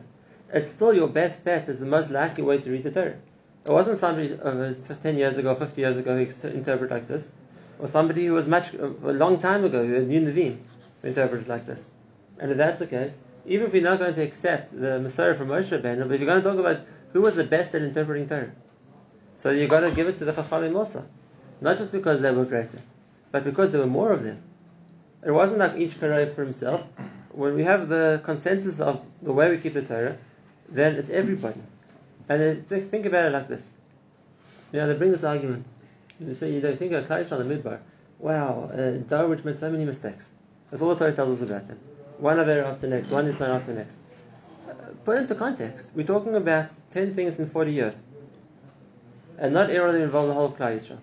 it's 0.52 0.72
still 0.72 0.94
your 0.94 1.08
best 1.08 1.46
bet 1.46 1.70
as 1.70 1.80
the 1.80 1.86
most 1.86 2.12
likely 2.12 2.44
way 2.44 2.58
to 2.58 2.70
read 2.70 2.84
the 2.84 2.92
Torah. 2.92 3.16
It 3.68 3.74
wasn't 3.74 3.98
somebody 3.98 4.34
uh, 4.42 4.74
10 5.02 5.18
years 5.18 5.38
ago, 5.38 5.54
50 5.54 5.82
years 5.82 5.98
ago 5.98 6.16
who 6.16 6.48
interpreted 6.48 6.90
like 6.90 7.10
this, 7.10 7.30
or 7.80 7.88
somebody 7.90 8.26
who 8.26 8.34
was 8.34 8.48
much 8.48 8.74
a 8.74 8.88
long 9.12 9.40
time 9.40 9.66
ago 9.66 9.86
who 9.86 10.06
knew 10.06 10.22
Nevi'im 10.22 10.58
who 11.02 11.08
interpreted 11.10 11.50
like 11.50 11.66
this. 11.66 11.86
And 12.40 12.50
if 12.50 12.56
that's 12.56 12.80
the 12.80 12.88
case, 12.88 13.18
even 13.46 13.68
if 13.68 13.74
we're 13.74 13.84
not 13.84 14.00
going 14.00 14.14
to 14.14 14.22
accept 14.22 14.72
the 14.72 15.02
Masorah 15.04 15.38
from 15.38 15.50
Moshe 15.50 15.70
Rabbeinu, 15.70 16.08
but 16.08 16.14
if 16.14 16.22
you're 16.22 16.30
going 16.30 16.42
to 16.42 16.50
talk 16.50 16.58
about 16.58 16.80
who 17.12 17.20
was 17.20 17.36
the 17.36 17.44
best 17.44 17.76
at 17.76 17.82
interpreting 17.82 18.30
Torah, 18.30 18.52
so 19.36 19.52
you've 19.52 19.70
got 19.70 19.82
to 19.82 19.92
give 19.92 20.08
it 20.08 20.18
to 20.20 20.26
the 20.26 20.32
Chachamim 20.32 20.78
also. 20.78 21.06
Not 21.60 21.78
just 21.78 21.92
because 21.92 22.22
they 22.22 22.32
were 22.32 22.46
greater, 22.46 22.80
but 23.34 23.44
because 23.44 23.72
there 23.72 23.82
were 23.82 23.88
more 23.88 24.14
of 24.14 24.24
them. 24.24 24.42
It 25.26 25.32
wasn't 25.32 25.60
like 25.60 25.76
each 25.76 26.00
Karoi 26.00 26.34
for 26.34 26.44
himself. 26.44 26.86
When 27.32 27.56
we 27.56 27.66
have 27.66 27.90
the 27.90 28.22
consensus 28.24 28.80
of 28.80 29.06
the 29.22 29.34
way 29.34 29.50
we 29.50 29.58
keep 29.58 29.74
the 29.74 29.82
Torah, 29.82 30.18
then 30.70 30.96
it's 30.96 31.10
everybody. 31.10 31.62
And 32.30 32.42
then 32.42 32.62
think, 32.62 33.06
about 33.06 33.26
it 33.26 33.32
like 33.32 33.48
this. 33.48 33.70
You 34.72 34.80
know, 34.80 34.88
they 34.88 34.96
bring 34.96 35.12
this 35.12 35.24
argument. 35.24 35.66
You 36.20 36.34
say, 36.34 36.52
you 36.52 36.62
know, 36.62 36.76
think 36.76 36.92
of 36.92 37.08
Klai 37.08 37.32
on 37.32 37.48
the 37.48 37.56
Midbar. 37.56 37.80
Wow, 38.20 38.70
uh, 38.74 38.92
Darwich 39.08 39.46
made 39.46 39.58
so 39.58 39.72
many 39.72 39.86
mistakes. 39.86 40.32
That's 40.70 40.82
all 40.82 40.90
the 40.90 40.96
Torah 40.96 41.14
tells 41.14 41.42
us 41.42 41.50
about 41.50 41.68
them. 41.68 41.80
One 42.18 42.40
Aver 42.40 42.64
after 42.64 42.88
next, 42.88 43.12
one 43.12 43.26
Nisan 43.26 43.52
after 43.52 43.74
next. 43.74 43.98
Uh, 44.68 44.74
put 45.06 45.20
into 45.20 45.36
context. 45.36 45.92
We're 45.96 46.06
talking 46.06 46.36
about 46.36 46.72
10 46.92 47.14
things 47.14 47.40
in 47.40 47.48
40 47.48 47.72
years. 47.72 48.04
And 49.38 49.54
not 49.54 49.70
everyone 49.70 50.02
involved 50.02 50.30
the 50.30 50.34
whole 50.34 50.48
of 50.48 50.58
Klai 50.58 50.78
Yisrael. 50.78 50.98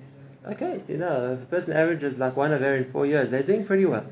Okay, 0.47 0.81
so 0.81 0.93
you 0.93 0.99
know, 0.99 1.33
if 1.33 1.43
a 1.43 1.47
person 1.47 1.73
averages 1.73 2.19
like 2.19 2.37
one 2.37 2.53
Aver 2.53 2.75
in 2.75 2.85
four 2.85 3.07
years, 3.07 3.31
they're 3.31 3.45
doing 3.45 3.65
pretty 3.65 3.87
well. 3.87 4.05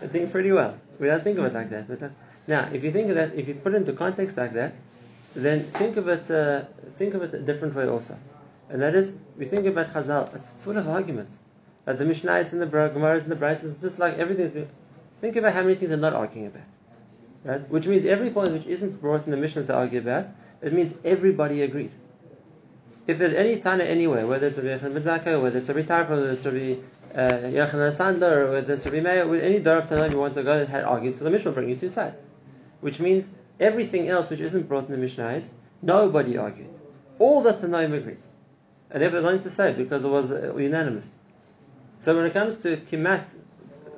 They're 0.00 0.08
doing 0.08 0.30
pretty 0.30 0.52
well. 0.52 0.76
We 0.98 1.06
don't 1.06 1.22
think 1.22 1.38
of 1.38 1.44
it 1.46 1.54
like 1.54 1.70
that. 1.70 1.88
But 1.88 2.02
uh, 2.02 2.08
now, 2.46 2.68
if 2.72 2.84
you 2.84 2.90
think 2.90 3.08
of 3.08 3.14
that, 3.14 3.34
if 3.34 3.48
you 3.48 3.54
put 3.54 3.72
it 3.72 3.76
into 3.76 3.92
context 3.92 4.36
like 4.36 4.52
that, 4.54 4.74
then 5.34 5.64
think 5.64 5.96
of 5.96 6.08
it, 6.08 6.30
uh, 6.30 6.64
think 6.92 7.14
of 7.14 7.22
it 7.22 7.34
a 7.34 7.40
different 7.40 7.74
way 7.74 7.88
also. 7.88 8.18
And 8.68 8.82
that 8.82 8.94
is, 8.94 9.16
we 9.36 9.44
think 9.44 9.66
about 9.66 9.92
Chazal, 9.92 10.34
it's 10.34 10.48
full 10.60 10.76
of 10.76 10.88
arguments. 10.88 11.38
Like 11.86 11.98
the 11.98 12.04
Mishnahs 12.04 12.52
and 12.52 12.62
the 12.62 12.66
Gemaras 12.66 13.22
and 13.22 13.32
the 13.32 13.36
Brises, 13.36 13.64
it's 13.64 13.80
just 13.80 13.98
like 13.98 14.18
everything's 14.18 14.52
been, 14.52 14.68
think 15.20 15.36
about 15.36 15.52
how 15.52 15.62
many 15.62 15.74
things 15.74 15.90
they're 15.90 15.98
not 15.98 16.12
arguing 16.12 16.46
about. 16.46 16.62
Right? 17.44 17.68
Which 17.68 17.86
means 17.86 18.04
every 18.04 18.30
point 18.30 18.52
which 18.52 18.66
isn't 18.66 19.00
brought 19.00 19.24
in 19.24 19.30
the 19.30 19.36
Mishnah 19.36 19.64
to 19.64 19.74
argue 19.74 19.98
about, 19.98 20.26
it 20.60 20.72
means 20.72 20.94
everybody 21.04 21.62
agreed. 21.62 21.90
If 23.06 23.18
there's 23.18 23.32
any 23.32 23.56
Tana 23.60 23.82
anywhere, 23.84 24.26
whether 24.26 24.46
it's 24.46 24.58
Rabbi 24.58 24.84
Yechon 24.84 24.94
Ben 24.94 25.42
whether 25.42 25.58
it's 25.58 25.68
Rabbi 25.68 25.82
Tarfa, 25.82 26.10
whether 26.10 26.30
it's 26.30 26.46
Rabbi 26.46 26.76
uh, 27.14 27.50
Yochanan 27.50 27.92
Sandler, 27.92 28.36
or 28.36 28.50
whether 28.52 28.74
it's 28.74 28.86
Rabbi 28.86 29.00
Meir, 29.00 29.26
with 29.26 29.42
any 29.42 29.58
Dar 29.58 29.78
of 29.78 29.88
Tana 29.88 30.08
you 30.08 30.18
want 30.18 30.34
to 30.34 30.44
go 30.44 30.56
that 30.56 30.68
had 30.68 30.84
argued, 30.84 31.16
so 31.16 31.24
the 31.24 31.30
Mishnah 31.30 31.50
will 31.50 31.56
bring 31.56 31.68
you 31.68 31.76
two 31.76 31.88
sides. 31.88 32.20
Which 32.80 33.00
means 33.00 33.28
everything 33.62 34.08
else 34.08 34.30
which 34.30 34.40
isn't 34.40 34.68
brought 34.68 34.86
in 34.86 34.92
the 34.92 34.98
Mishnah 34.98 35.32
is, 35.32 35.54
nobody 35.80 36.36
argued. 36.36 36.78
All 37.18 37.42
that 37.42 37.60
the 37.60 37.68
Tanaim 37.68 37.96
agreed. 37.96 38.18
And 38.90 39.00
they 39.00 39.08
have 39.08 39.22
nothing 39.22 39.40
to 39.40 39.50
say 39.50 39.72
because 39.72 40.04
it 40.04 40.08
was 40.08 40.32
uh, 40.32 40.54
unanimous. 40.56 41.14
So 42.00 42.16
when 42.16 42.26
it 42.26 42.32
comes 42.32 42.62
to 42.64 42.76
Kimat, 42.76 43.32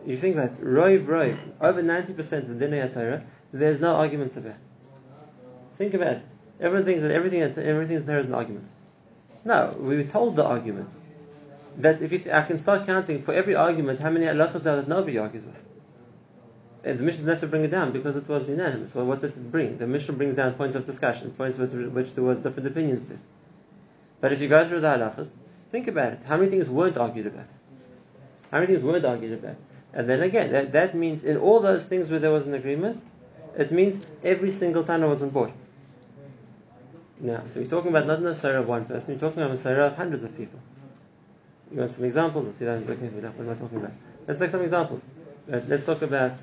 you 0.07 0.17
think 0.17 0.37
about 0.37 0.53
Roiv 0.61 1.07
Roiv, 1.07 1.39
over 1.61 1.83
90% 1.83 2.11
of 2.11 2.57
Dinei 2.59 2.93
Torah, 2.93 3.25
there's 3.53 3.81
no 3.81 3.97
arguments 3.97 4.37
about. 4.37 4.57
Think 5.77 5.95
about 5.95 6.19
it. 6.19 6.23
Everyone 6.61 6.85
thinks 6.85 7.03
that 7.03 7.11
everything, 7.11 7.43
everything 7.43 8.05
there 8.05 8.19
is 8.19 8.27
an 8.27 8.35
argument. 8.35 8.67
No, 9.45 9.75
we 9.79 9.97
were 9.97 10.05
told 10.05 10.37
the 10.37 10.45
arguments. 10.45 11.01
That 11.79 12.03
if 12.03 12.13
you, 12.13 12.31
I 12.33 12.43
can 12.43 12.59
start 12.59 12.87
counting 12.87 13.23
for 13.23 13.35
every 13.35 13.57
argument 13.57 14.01
how 14.01 14.11
many 14.11 14.27
halachas 14.27 14.63
there 14.63 14.77
that 14.77 14.87
nobody 14.87 15.19
argues 15.19 15.45
with. 15.45 15.59
The 16.85 16.93
Mishnah 16.93 17.23
didn't 17.23 17.29
have 17.31 17.41
to 17.41 17.47
bring 17.47 17.65
it 17.65 17.71
down 17.71 17.93
because 17.93 18.15
it 18.15 18.29
was 18.29 18.49
unanimous. 18.49 18.95
Well, 18.95 19.07
what's 19.07 19.25
it 19.25 19.51
bring? 19.51 19.79
The 19.79 19.87
Mishnah 19.87 20.15
brings 20.15 20.35
down 20.35 20.53
points 20.53 20.77
of 20.77 20.85
discussion, 20.85 21.31
points 21.31 21.57
with 21.57 21.73
which 21.73 22.15
there 22.15 22.23
was 22.23 22.39
different 22.39 22.69
opinions 22.69 23.07
to. 23.07 23.19
But 24.21 24.35
if 24.35 24.41
you 24.43 24.49
go 24.49 24.69
through 24.69 24.81
the 24.81 24.89
halachas, 24.89 25.33
think 25.71 25.89
about 25.89 26.13
it. 26.13 26.23
How 26.25 26.37
many 26.37 26.51
things 26.51 26.69
weren't 26.69 26.99
argued 26.99 27.27
about? 27.27 27.47
How 28.51 28.61
many 28.61 28.67
things 28.67 28.85
weren't 28.85 29.07
argued 29.07 29.33
about? 29.33 29.57
And 29.95 30.09
then 30.09 30.23
again, 30.23 30.53
that, 30.53 30.73
that 30.73 30.95
means 30.95 31.25
in 31.25 31.39
all 31.39 31.61
those 31.61 31.87
things 31.87 32.11
where 32.11 32.19
there 32.19 32.31
was 32.31 32.47
an 32.47 32.53
agreement, 32.53 33.03
it 33.57 33.73
means 33.73 34.05
every 34.23 34.51
single 34.51 34.85
Tana 34.85 35.09
was 35.09 35.23
on 35.23 35.31
board. 35.31 35.53
Now, 37.19 37.47
so 37.47 37.61
we're 37.61 37.67
talking 37.67 37.91
about 37.91 38.07
not 38.07 38.21
necessarily 38.21 38.61
of 38.61 38.69
one 38.69 38.85
person, 38.85 39.15
we're 39.15 39.21
talking 39.21 39.41
about 39.41 39.51
necessarily 39.51 39.87
of 39.87 39.97
hundreds 39.97 40.23
of 40.23 40.37
people. 40.37 40.61
You 41.73 41.79
want 41.79 41.93
some 41.93 42.05
examples? 42.05 42.45
Let's 42.45 42.59
see 42.59 42.67
what 42.67 42.75
I'm 42.75 42.87
looking 42.87 43.11
for. 43.11 43.17
What 43.17 43.41
am 43.41 43.51
I 43.51 43.55
talking 43.55 43.79
about? 43.79 43.93
Let's 44.27 44.39
take 44.39 44.51
some 44.51 44.63
examples. 44.63 45.03
Let's 45.49 45.87
talk 45.87 46.03
about. 46.03 46.43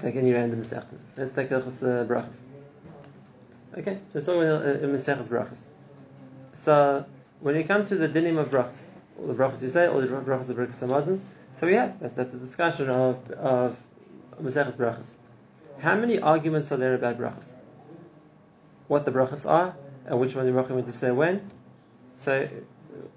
Taking 0.00 0.26
you 0.26 0.34
random 0.34 0.60
Masechtas. 0.60 0.98
Let's 1.16 1.34
take 1.34 1.50
Hilchas 1.50 1.82
uh, 1.82 2.06
Brachas. 2.06 2.40
Okay, 3.76 3.94
so 3.94 4.10
let's 4.14 4.26
talk 4.26 4.36
about 4.36 4.62
uh, 4.62 4.86
Masechtas 4.86 5.28
Brachas. 5.28 5.64
So, 6.52 7.04
when 7.40 7.56
you 7.56 7.64
come 7.64 7.84
to 7.86 7.96
the 7.96 8.08
dinim 8.08 8.38
of 8.38 8.50
Brachas, 8.50 8.86
all 9.18 9.26
the 9.26 9.34
Brachas 9.34 9.62
you 9.62 9.68
say, 9.68 9.86
all 9.86 10.00
the 10.00 10.06
Brachas 10.06 10.48
of 10.48 10.56
Brachas 10.56 10.80
Hamazon, 10.80 11.20
so 11.52 11.66
yeah, 11.66 11.92
that's, 12.00 12.14
that's 12.14 12.34
a 12.34 12.38
discussion 12.38 12.88
of, 12.88 13.30
of 13.32 13.78
Masechtas 14.42 14.76
Brachas. 14.76 15.10
How 15.80 15.96
many 15.96 16.18
arguments 16.18 16.72
are 16.72 16.76
there 16.76 16.94
about 16.94 17.18
Brachas? 17.18 17.52
what 18.88 19.04
the 19.04 19.10
brachas 19.10 19.48
are 19.48 19.74
and 20.06 20.20
which 20.20 20.34
one 20.34 20.46
the 20.46 20.52
brachas 20.52 20.70
want 20.70 20.86
to 20.86 20.92
say 20.92 21.10
when. 21.10 21.50
So 22.18 22.48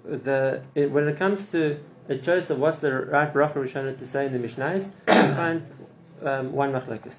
the 0.04 0.62
it, 0.74 0.90
when 0.90 1.08
it 1.08 1.18
comes 1.18 1.50
to 1.50 1.78
a 2.08 2.16
choice 2.16 2.50
of 2.50 2.58
what's 2.58 2.80
the 2.80 2.92
right 2.92 3.32
bracha 3.32 3.54
Rishonah 3.54 3.98
to 3.98 4.06
say 4.06 4.26
in 4.26 4.32
the 4.32 4.38
Mishnahs, 4.38 4.90
we 5.06 5.34
find 5.36 5.62
um, 6.24 6.52
one 6.52 6.72
machlekes. 6.72 7.18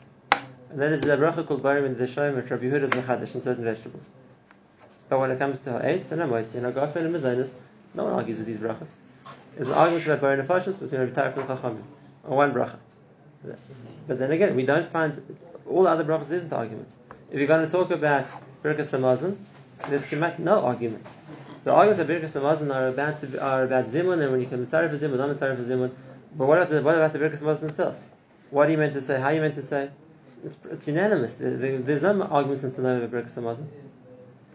And 0.70 0.80
that 0.80 0.92
is 0.92 1.02
the 1.02 1.18
bracha 1.18 1.48
called 1.48 1.64
barim 1.64 1.86
in 1.86 1.98
the 1.98 2.06
Shoyim 2.06 2.36
which 2.36 2.52
Rabbi 2.52 2.66
Yehuda 2.66 3.22
is 3.24 3.36
in 3.36 3.42
certain 3.42 3.64
vegetables. 3.64 4.10
But 5.10 5.20
when 5.20 5.32
it 5.32 5.40
comes 5.40 5.60
to 5.60 5.72
ha'etz 5.72 6.12
and 6.12 6.22
ha'moitzi 6.22 6.56
and 6.56 6.66
ha'gafen 6.66 6.98
and 6.98 7.16
mazonis, 7.16 7.52
no 7.96 8.04
one 8.04 8.14
argues 8.14 8.38
with 8.38 8.48
these 8.48 8.60
brachas. 8.60 8.90
There's 9.56 9.70
an 9.70 9.76
argument 9.76 10.06
about 10.06 10.22
borei 10.22 10.46
nefashos 10.46 10.80
between 10.80 11.02
Rabbi 11.02 11.14
Tarif 11.14 11.38
and 11.38 11.48
Chachamim 11.48 11.82
on 12.26 12.36
one 12.36 12.54
bracha. 12.54 12.78
But 14.08 14.20
then 14.20 14.32
again, 14.32 14.56
we 14.56 14.64
don't 14.64 14.88
find 14.88 15.20
all 15.68 15.84
the 15.84 15.90
other 15.90 16.04
brachas 16.04 16.32
isn't 16.32 16.54
argument. 16.54 16.90
If 17.32 17.38
you're 17.38 17.48
going 17.48 17.66
to 17.66 17.72
talk 17.72 17.92
about 17.92 18.26
Birkas 18.64 18.98
Hamazon, 18.98 19.38
there's 19.88 20.40
no 20.40 20.66
arguments. 20.66 21.18
The 21.64 21.72
arguments 21.72 22.02
of 22.02 22.08
Birkas 22.08 22.40
Hamazon 22.40 22.74
are 22.74 22.88
about 22.88 23.24
are 23.42 23.64
about 23.64 23.86
Zimun, 23.86 24.22
and 24.22 24.32
when 24.32 24.42
you 24.42 24.48
can 24.48 24.66
mitzaref 24.66 24.90
for 24.90 24.98
Zimun, 24.98 25.18
not 25.18 25.30
mitzaref 25.30 25.58
for 25.58 25.64
Zimun. 25.64 25.92
But 26.36 26.48
what 26.48 26.58
about 26.58 26.70
the 26.70 26.82
what 26.82 26.96
about 26.96 27.14
the 27.14 27.20
Birkas 27.20 27.42
Hamazon 27.42 27.70
itself? 27.70 28.00
What 28.52 28.68
are 28.68 28.72
you 28.72 28.78
meant 28.78 28.94
to 28.94 29.02
say? 29.02 29.20
How 29.20 29.28
are 29.28 29.34
you 29.34 29.42
meant 29.42 29.56
to 29.56 29.62
say? 29.62 29.90
It's, 30.44 30.58
it's 30.72 30.88
unanimous. 30.88 31.36
there's 31.36 32.02
no 32.02 32.24
arguments 32.24 32.64
in 32.64 32.72
Tanakh 32.72 33.04
about 33.04 33.12
Birkas 33.12 33.36
Hamazon. 33.36 33.68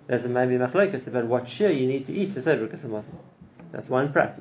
There's 0.06 0.26
maybe 0.26 0.56
machlekes 0.56 1.06
about 1.06 1.26
what 1.26 1.48
share 1.48 1.70
you 1.72 1.86
need 1.86 2.06
to 2.06 2.12
eat 2.12 2.32
to 2.32 2.42
say 2.42 2.56
Birkas. 2.56 3.04
That's 3.72 3.88
one 3.88 4.12
prat. 4.12 4.38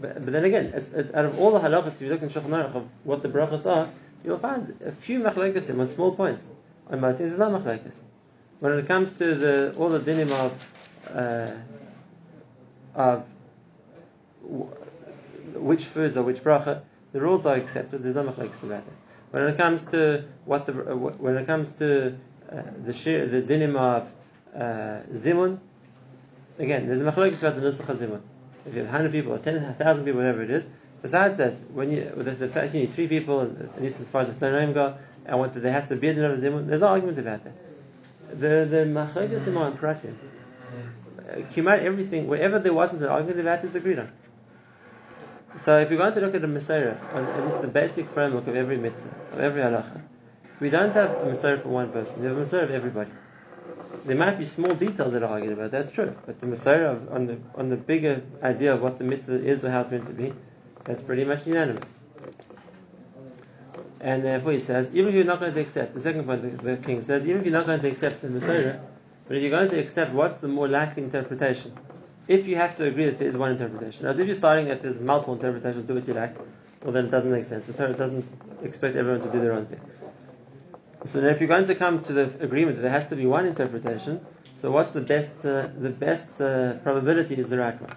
But, 0.00 0.26
then 0.26 0.44
again, 0.44 0.72
it's, 0.74 0.88
it's, 0.88 1.12
out 1.12 1.26
of 1.26 1.38
all 1.38 1.50
the 1.50 1.60
halachas, 1.60 1.96
if 1.96 2.02
you 2.02 2.08
look 2.08 2.22
in 2.22 2.28
Shulchan 2.28 2.48
Aruch 2.48 2.74
of 2.74 2.88
what 3.04 3.22
the 3.22 3.28
brachas 3.28 3.66
are, 3.66 3.88
you'll 4.24 4.38
find 4.38 4.74
a 4.84 4.92
few 4.92 5.20
machlekes 5.20 5.78
on 5.78 5.88
small 5.88 6.14
points. 6.14 6.48
On 6.90 7.00
most 7.00 7.18
things, 7.18 7.36
there's 7.36 7.38
no 7.38 7.58
machlekes. 7.58 7.98
When 8.60 8.72
it 8.72 8.86
comes 8.86 9.12
to 9.18 9.34
the 9.34 9.74
all 9.76 9.90
the 9.90 9.98
dinim 9.98 10.30
of 10.30 11.14
uh, 11.14 11.50
of 12.94 13.26
which 15.54 15.84
foods 15.84 16.16
or 16.16 16.22
which 16.22 16.42
bracha, 16.42 16.82
the 17.14 17.20
rules 17.20 17.46
are 17.46 17.54
accepted. 17.56 18.02
There's 18.02 18.16
no 18.16 18.24
machlekes 18.24 18.62
about 18.62 18.82
it. 18.82 18.92
When 19.30 19.44
it 19.44 19.56
comes 19.56 19.86
to 19.86 20.24
what 20.44 20.66
the 20.66 20.72
uh, 20.72 20.94
when 20.94 21.38
it 21.38 21.46
comes 21.46 21.78
to 21.78 22.16
uh, 22.52 22.62
the 22.84 22.92
shir, 22.92 23.26
the 23.26 23.40
dinim 23.40 23.76
of 23.76 24.12
uh, 24.54 25.00
zimun, 25.10 25.58
again, 26.58 26.86
there's 26.86 27.00
a 27.00 27.04
machlekes 27.10 27.38
about 27.38 27.56
the 27.56 27.62
nusach 27.62 27.86
zimun. 27.96 28.20
If 28.66 28.74
you 28.74 28.80
have 28.80 28.90
100 28.90 29.12
people 29.12 29.32
or 29.32 29.38
10,000 29.38 30.04
people, 30.04 30.20
whatever 30.20 30.42
it 30.42 30.50
is, 30.50 30.66
Besides 31.04 31.36
that, 31.36 31.58
when 31.74 31.90
you 31.92 32.10
there's 32.16 32.38
the 32.38 32.48
fact 32.48 32.72
you 32.72 32.80
need 32.80 32.90
three 32.90 33.08
people, 33.08 33.42
at 33.42 33.82
least 33.82 34.00
as 34.00 34.08
far 34.08 34.22
as 34.22 34.34
the 34.34 34.46
Tanoim 34.46 34.72
go, 34.72 34.96
and 35.26 35.38
what 35.38 35.52
there 35.52 35.70
has 35.70 35.86
to 35.88 35.96
be 35.96 36.08
a 36.08 36.14
din 36.14 36.24
of 36.24 36.38
zimun, 36.38 36.66
there's 36.66 36.80
no 36.80 36.86
argument 36.86 37.18
about 37.18 37.44
that. 37.44 37.52
The 38.30 38.64
the 38.64 38.86
machlekes 38.86 39.46
and 39.46 39.78
pratim, 39.78 40.14
kimat 41.52 41.80
everything, 41.80 42.26
wherever 42.26 42.58
there 42.58 42.72
wasn't 42.72 43.02
an 43.02 43.08
argument 43.08 43.38
about, 43.38 43.62
is 43.64 43.74
agreed 43.74 43.98
on. 43.98 44.10
So 45.56 45.78
if 45.80 45.88
you're 45.90 45.98
going 45.98 46.14
to 46.14 46.20
look 46.20 46.34
at 46.34 46.42
a 46.42 46.48
Masorah, 46.48 46.98
at 47.14 47.44
least 47.44 47.62
the 47.62 47.68
basic 47.68 48.08
framework 48.08 48.46
of 48.48 48.56
every 48.56 48.76
mitzvah, 48.76 49.14
of 49.32 49.38
every 49.38 49.62
halacha, 49.62 50.02
we 50.58 50.68
don't 50.68 50.92
have 50.92 51.10
a 51.12 51.26
Masorah 51.26 51.62
for 51.62 51.68
one 51.68 51.92
person. 51.92 52.22
We 52.22 52.26
have 52.26 52.36
a 52.36 52.42
Masorah 52.42 52.64
of 52.64 52.70
everybody. 52.72 53.10
There 54.04 54.16
might 54.16 54.36
be 54.36 54.44
small 54.44 54.74
details 54.74 55.12
that 55.12 55.22
are 55.22 55.30
argued 55.30 55.52
about. 55.52 55.70
That's 55.70 55.92
true, 55.92 56.14
but 56.26 56.40
the 56.40 56.46
Masorah 56.46 57.10
on 57.12 57.26
the 57.26 57.38
on 57.54 57.68
the 57.68 57.76
bigger 57.76 58.22
idea 58.42 58.74
of 58.74 58.82
what 58.82 58.98
the 58.98 59.04
mitzvah 59.04 59.44
is 59.44 59.64
or 59.64 59.70
how 59.70 59.82
it's 59.82 59.90
meant 59.90 60.08
to 60.08 60.12
be, 60.12 60.32
that's 60.82 61.02
pretty 61.02 61.24
much 61.24 61.46
unanimous. 61.46 61.94
And 64.00 64.24
therefore 64.24 64.52
he 64.52 64.58
says, 64.58 64.94
even 64.94 65.08
if 65.08 65.14
you're 65.14 65.24
not 65.24 65.40
going 65.40 65.54
to 65.54 65.60
accept, 65.60 65.94
the 65.94 66.00
second 66.00 66.24
point 66.24 66.42
the, 66.42 66.62
the 66.62 66.76
king 66.76 67.00
says, 67.00 67.24
even 67.24 67.38
if 67.38 67.46
you're 67.46 67.54
not 67.54 67.66
going 67.66 67.80
to 67.80 67.88
accept 67.88 68.20
the 68.20 68.28
Masorah, 68.28 68.80
but 69.26 69.36
if 69.36 69.42
you're 69.42 69.50
going 69.50 69.70
to 69.70 69.78
accept 69.78 70.12
what's 70.12 70.36
the 70.38 70.48
more 70.48 70.68
likely 70.68 71.04
interpretation, 71.04 71.72
if 72.26 72.46
you 72.46 72.56
have 72.56 72.76
to 72.76 72.84
agree 72.84 73.06
that 73.06 73.18
there 73.18 73.28
is 73.28 73.36
one 73.36 73.52
interpretation. 73.52 74.06
As 74.06 74.18
if 74.18 74.26
you're 74.26 74.36
starting 74.36 74.70
at 74.70 74.82
there's 74.82 75.00
multiple 75.00 75.34
interpretations, 75.34 75.84
do 75.84 75.94
what 75.94 76.06
you 76.08 76.14
like, 76.14 76.36
well 76.82 76.92
then 76.92 77.06
it 77.06 77.10
doesn't 77.10 77.30
make 77.30 77.44
sense. 77.44 77.66
The 77.66 77.72
Torah 77.72 77.92
doesn't 77.92 78.24
expect 78.62 78.96
everyone 78.96 79.20
to 79.22 79.30
do 79.30 79.40
their 79.40 79.52
own 79.52 79.66
thing. 79.66 79.80
So 81.04 81.20
now 81.20 81.28
if 81.28 81.40
you're 81.40 81.48
going 81.48 81.66
to 81.66 81.74
come 81.74 82.02
to 82.04 82.12
the 82.12 82.24
agreement 82.40 82.76
that 82.76 82.82
there 82.82 82.90
has 82.90 83.08
to 83.08 83.16
be 83.16 83.26
one 83.26 83.46
interpretation, 83.46 84.24
so 84.54 84.70
what's 84.70 84.92
the 84.92 85.00
best 85.00 85.44
uh, 85.44 85.68
the 85.78 85.90
best 85.90 86.40
uh, 86.40 86.74
probability 86.78 87.34
is 87.34 87.50
the 87.50 87.58
right 87.58 87.78
one? 87.80 87.94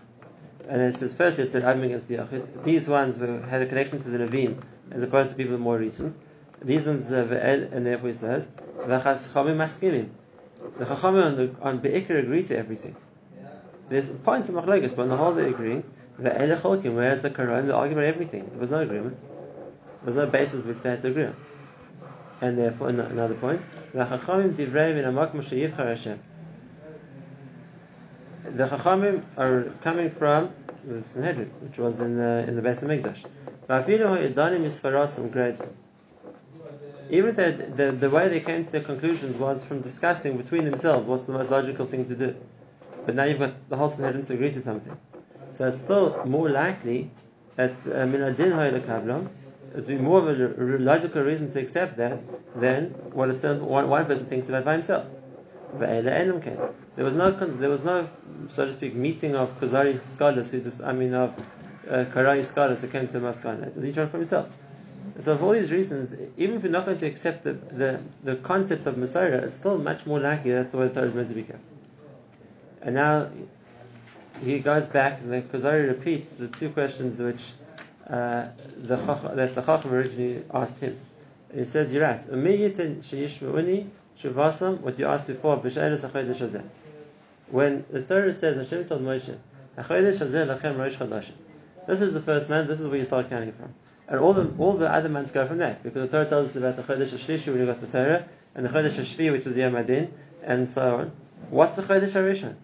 And 0.68 0.82
it 0.82 0.98
says 0.98 1.14
firstly 1.14 1.46
it's 1.46 1.56
argument 1.56 1.86
against 1.86 2.10
the 2.10 2.16
Yachid. 2.16 2.64
These 2.64 2.90
ones 2.90 3.18
were, 3.18 3.40
had 3.42 3.62
a 3.62 3.66
connection 3.66 4.02
to 4.02 4.10
the 4.10 4.18
Nevi'im 4.18 4.62
as 4.92 5.04
opposed 5.04 5.30
to 5.32 5.36
people 5.38 5.58
more 5.58 5.78
recent. 5.78 6.18
These 6.62 6.88
ones, 6.88 7.12
uh, 7.12 7.70
and 7.72 7.86
therefore 7.86 8.10
he 8.10 8.14
says. 8.14 8.50
The 10.78 10.86
chachamim 10.86 11.24
on, 11.24 11.36
the, 11.38 11.56
on 11.62 11.78
Be'ikr 11.80 12.20
agree 12.20 12.44
to 12.44 12.58
everything. 12.58 12.96
There's 13.90 14.10
points 14.10 14.50
of 14.50 14.56
machlekes, 14.56 14.96
but 14.96 15.04
on 15.04 15.10
the 15.10 15.18
whole 15.18 15.34
they 15.34 15.48
agree. 15.48 15.84
Ve'el 16.22 16.60
cholkim, 16.60 16.96
whereas 16.96 17.22
the 17.22 17.30
Karaim, 17.30 17.68
they 17.68 17.72
argue 17.72 17.98
about 17.98 18.06
everything. 18.06 18.48
There 18.50 18.60
was 18.60 18.70
no 18.70 18.80
agreement. 18.80 19.16
There 19.16 20.06
was 20.06 20.16
no 20.16 20.26
basis 20.26 20.66
which 20.66 20.80
they 20.80 20.90
had 20.90 21.02
to 21.02 21.10
agree 21.10 21.26
on. 21.26 21.36
And 22.42 22.58
therefore, 22.58 22.90
another 22.90 23.36
point, 23.36 23.62
v'chachamim 23.94 24.54
divrei 24.54 24.94
min 24.94 25.06
hamakom 25.06 25.44
sheyivchar 25.44 25.88
Hashem. 25.88 26.20
The 28.44 28.68
chachamim 28.68 29.24
are 29.38 29.64
coming 29.82 30.10
from 30.10 30.52
the 30.86 31.04
Sanhedrin, 31.04 31.52
which 31.62 31.78
was 31.78 32.00
in 32.00 32.18
the 32.18 32.46
in 32.48 32.56
the 32.56 32.62
ha'yedanim 32.62 34.64
yisfarasim 34.64 35.32
grade. 35.32 35.58
Even 37.10 37.36
the, 37.36 37.52
the, 37.76 37.92
the 37.92 38.10
way 38.10 38.28
they 38.28 38.40
came 38.40 38.66
to 38.66 38.72
their 38.72 38.82
conclusions 38.82 39.38
was 39.38 39.64
from 39.64 39.82
discussing 39.82 40.38
between 40.38 40.66
themselves 40.66 41.08
what's 41.08 41.26
the 41.26 41.32
most 41.32 41.50
logical 41.50 41.86
thing 41.86 42.06
to 42.06 42.16
do. 42.16 42.36
But 43.08 43.16
now 43.16 43.24
you've 43.24 43.40
got 43.40 43.70
the 43.70 43.78
whole 43.78 43.90
Sanhedrin 43.90 44.26
to 44.26 44.34
agree 44.34 44.52
to 44.52 44.60
something. 44.60 44.96
So 45.54 45.66
it's 45.70 45.80
still 45.80 46.26
more 46.26 46.50
likely 46.50 47.10
that 47.56 47.72
uh, 47.88 48.06
min 48.06 48.22
adin 48.22 48.52
ha'elakavlam, 48.52 49.30
it 49.70 49.76
would 49.76 49.88
be 49.88 49.96
more 49.96 50.20
of 50.20 50.28
a 50.28 50.78
logical 50.78 51.22
reason 51.22 51.50
to 51.52 51.60
accept 51.62 51.96
that 51.96 52.20
than 52.60 52.90
what 53.14 53.30
a 53.30 53.34
certain, 53.34 53.66
one, 53.66 53.88
one 53.88 54.06
person 54.08 54.26
thinks 54.26 54.50
about 54.50 54.66
by 54.66 54.74
himself. 54.74 55.08
There 55.80 57.06
was 57.06 57.14
no, 57.14 57.32
there 57.32 57.70
was 57.70 57.84
no, 57.86 58.10
so 58.50 58.66
to 58.66 58.74
speak, 58.74 58.94
meeting 58.94 59.36
of 59.36 59.58
Khazari 59.62 60.04
scholars 60.04 60.52
who 60.52 60.60
just, 60.60 60.84
I 60.84 60.92
mean, 60.92 61.14
of 61.14 61.34
uh, 61.90 62.04
Karai 62.14 62.44
scholars 62.44 62.82
who 62.82 62.90
came 62.90 63.08
to 63.08 63.22
Maskana. 63.22 63.68
It 63.68 63.76
was 63.78 63.86
each 63.86 63.96
one 63.96 64.10
for 64.10 64.18
himself. 64.18 64.50
So 65.20 65.38
for 65.38 65.46
all 65.46 65.52
these 65.52 65.72
reasons, 65.72 66.14
even 66.36 66.58
if 66.58 66.64
you're 66.64 66.74
not 66.74 66.86
going 66.86 66.98
to 66.98 67.06
accept 67.06 67.46
the, 67.46 67.54
the, 67.54 68.02
the 68.24 68.36
concept 68.36 68.86
of 68.86 68.96
Masorah, 68.96 69.44
it's 69.44 69.56
still 69.56 69.78
much 69.78 70.06
more 70.06 70.20
likely 70.20 70.52
that's 70.52 70.74
the 70.74 70.78
way 70.78 70.90
the 70.90 70.94
Torah 70.94 71.08
is 71.08 71.14
meant 71.14 71.30
to 71.30 71.36
be 71.36 71.44
kept. 71.44 71.77
And 72.88 72.96
now 72.96 73.28
he 74.46 74.60
goes 74.60 74.88
back, 74.88 75.20
and 75.20 75.34
the 75.34 75.42
Kuzari 75.42 75.90
repeats 75.90 76.30
the 76.30 76.48
two 76.48 76.70
questions 76.70 77.20
which 77.20 77.52
uh, 78.10 78.48
the 78.78 78.96
Chach- 78.96 79.36
that 79.36 79.56
the 79.56 79.62
Chacham 79.62 79.94
originally 79.94 80.42
asked 80.54 80.80
him. 80.80 80.98
And 81.50 81.60
he 81.60 81.66
says, 81.66 81.92
"You're 81.92 82.04
right. 82.04 82.22
Umiyitin 82.22 83.00
sheyishmeuni 83.00 83.90
shuvasam." 84.18 84.80
What 84.80 84.98
you 84.98 85.06
asked 85.06 85.28
before. 85.28 85.58
When 85.58 85.74
the 87.92 88.02
Torah 88.04 88.32
says, 88.32 88.56
Hashem 88.56 88.86
told 88.86 89.02
Moshe. 89.02 89.36
This 91.88 92.02
is 92.02 92.14
the 92.14 92.22
first 92.22 92.50
man. 92.50 92.68
This 92.70 92.80
is 92.80 92.88
where 92.88 93.00
you 93.00 93.04
start 93.04 93.30
counting 93.30 93.52
from. 93.52 93.74
And 94.08 94.22
all 94.22 94.32
the 94.32 94.50
all 94.58 94.72
the 94.72 94.90
other 94.90 95.10
months 95.10 95.32
go 95.32 95.46
from 95.46 95.58
that 95.58 95.84
because 95.84 96.10
the 96.10 96.18
Torah 96.18 96.30
tells 96.30 96.52
us 96.52 96.56
about 96.56 96.78
the 96.78 96.84
Chodesh 96.84 97.10
Hashlishi 97.10 97.48
when 97.48 97.60
you 97.60 97.66
got 97.66 97.82
the 97.82 97.88
Torah 97.88 98.24
and 98.56 98.66
the 98.66 98.70
Chodesh 98.70 98.98
Hashvi 98.98 99.30
which 99.30 99.46
is 99.46 99.56
the 99.56 99.60
Yom 99.60 99.76
and 100.44 100.72
so 100.72 101.00
on. 101.00 101.12
What's 101.50 101.76
the 101.76 101.82
Chodesh 101.82 102.14
Harishon? 102.14 102.56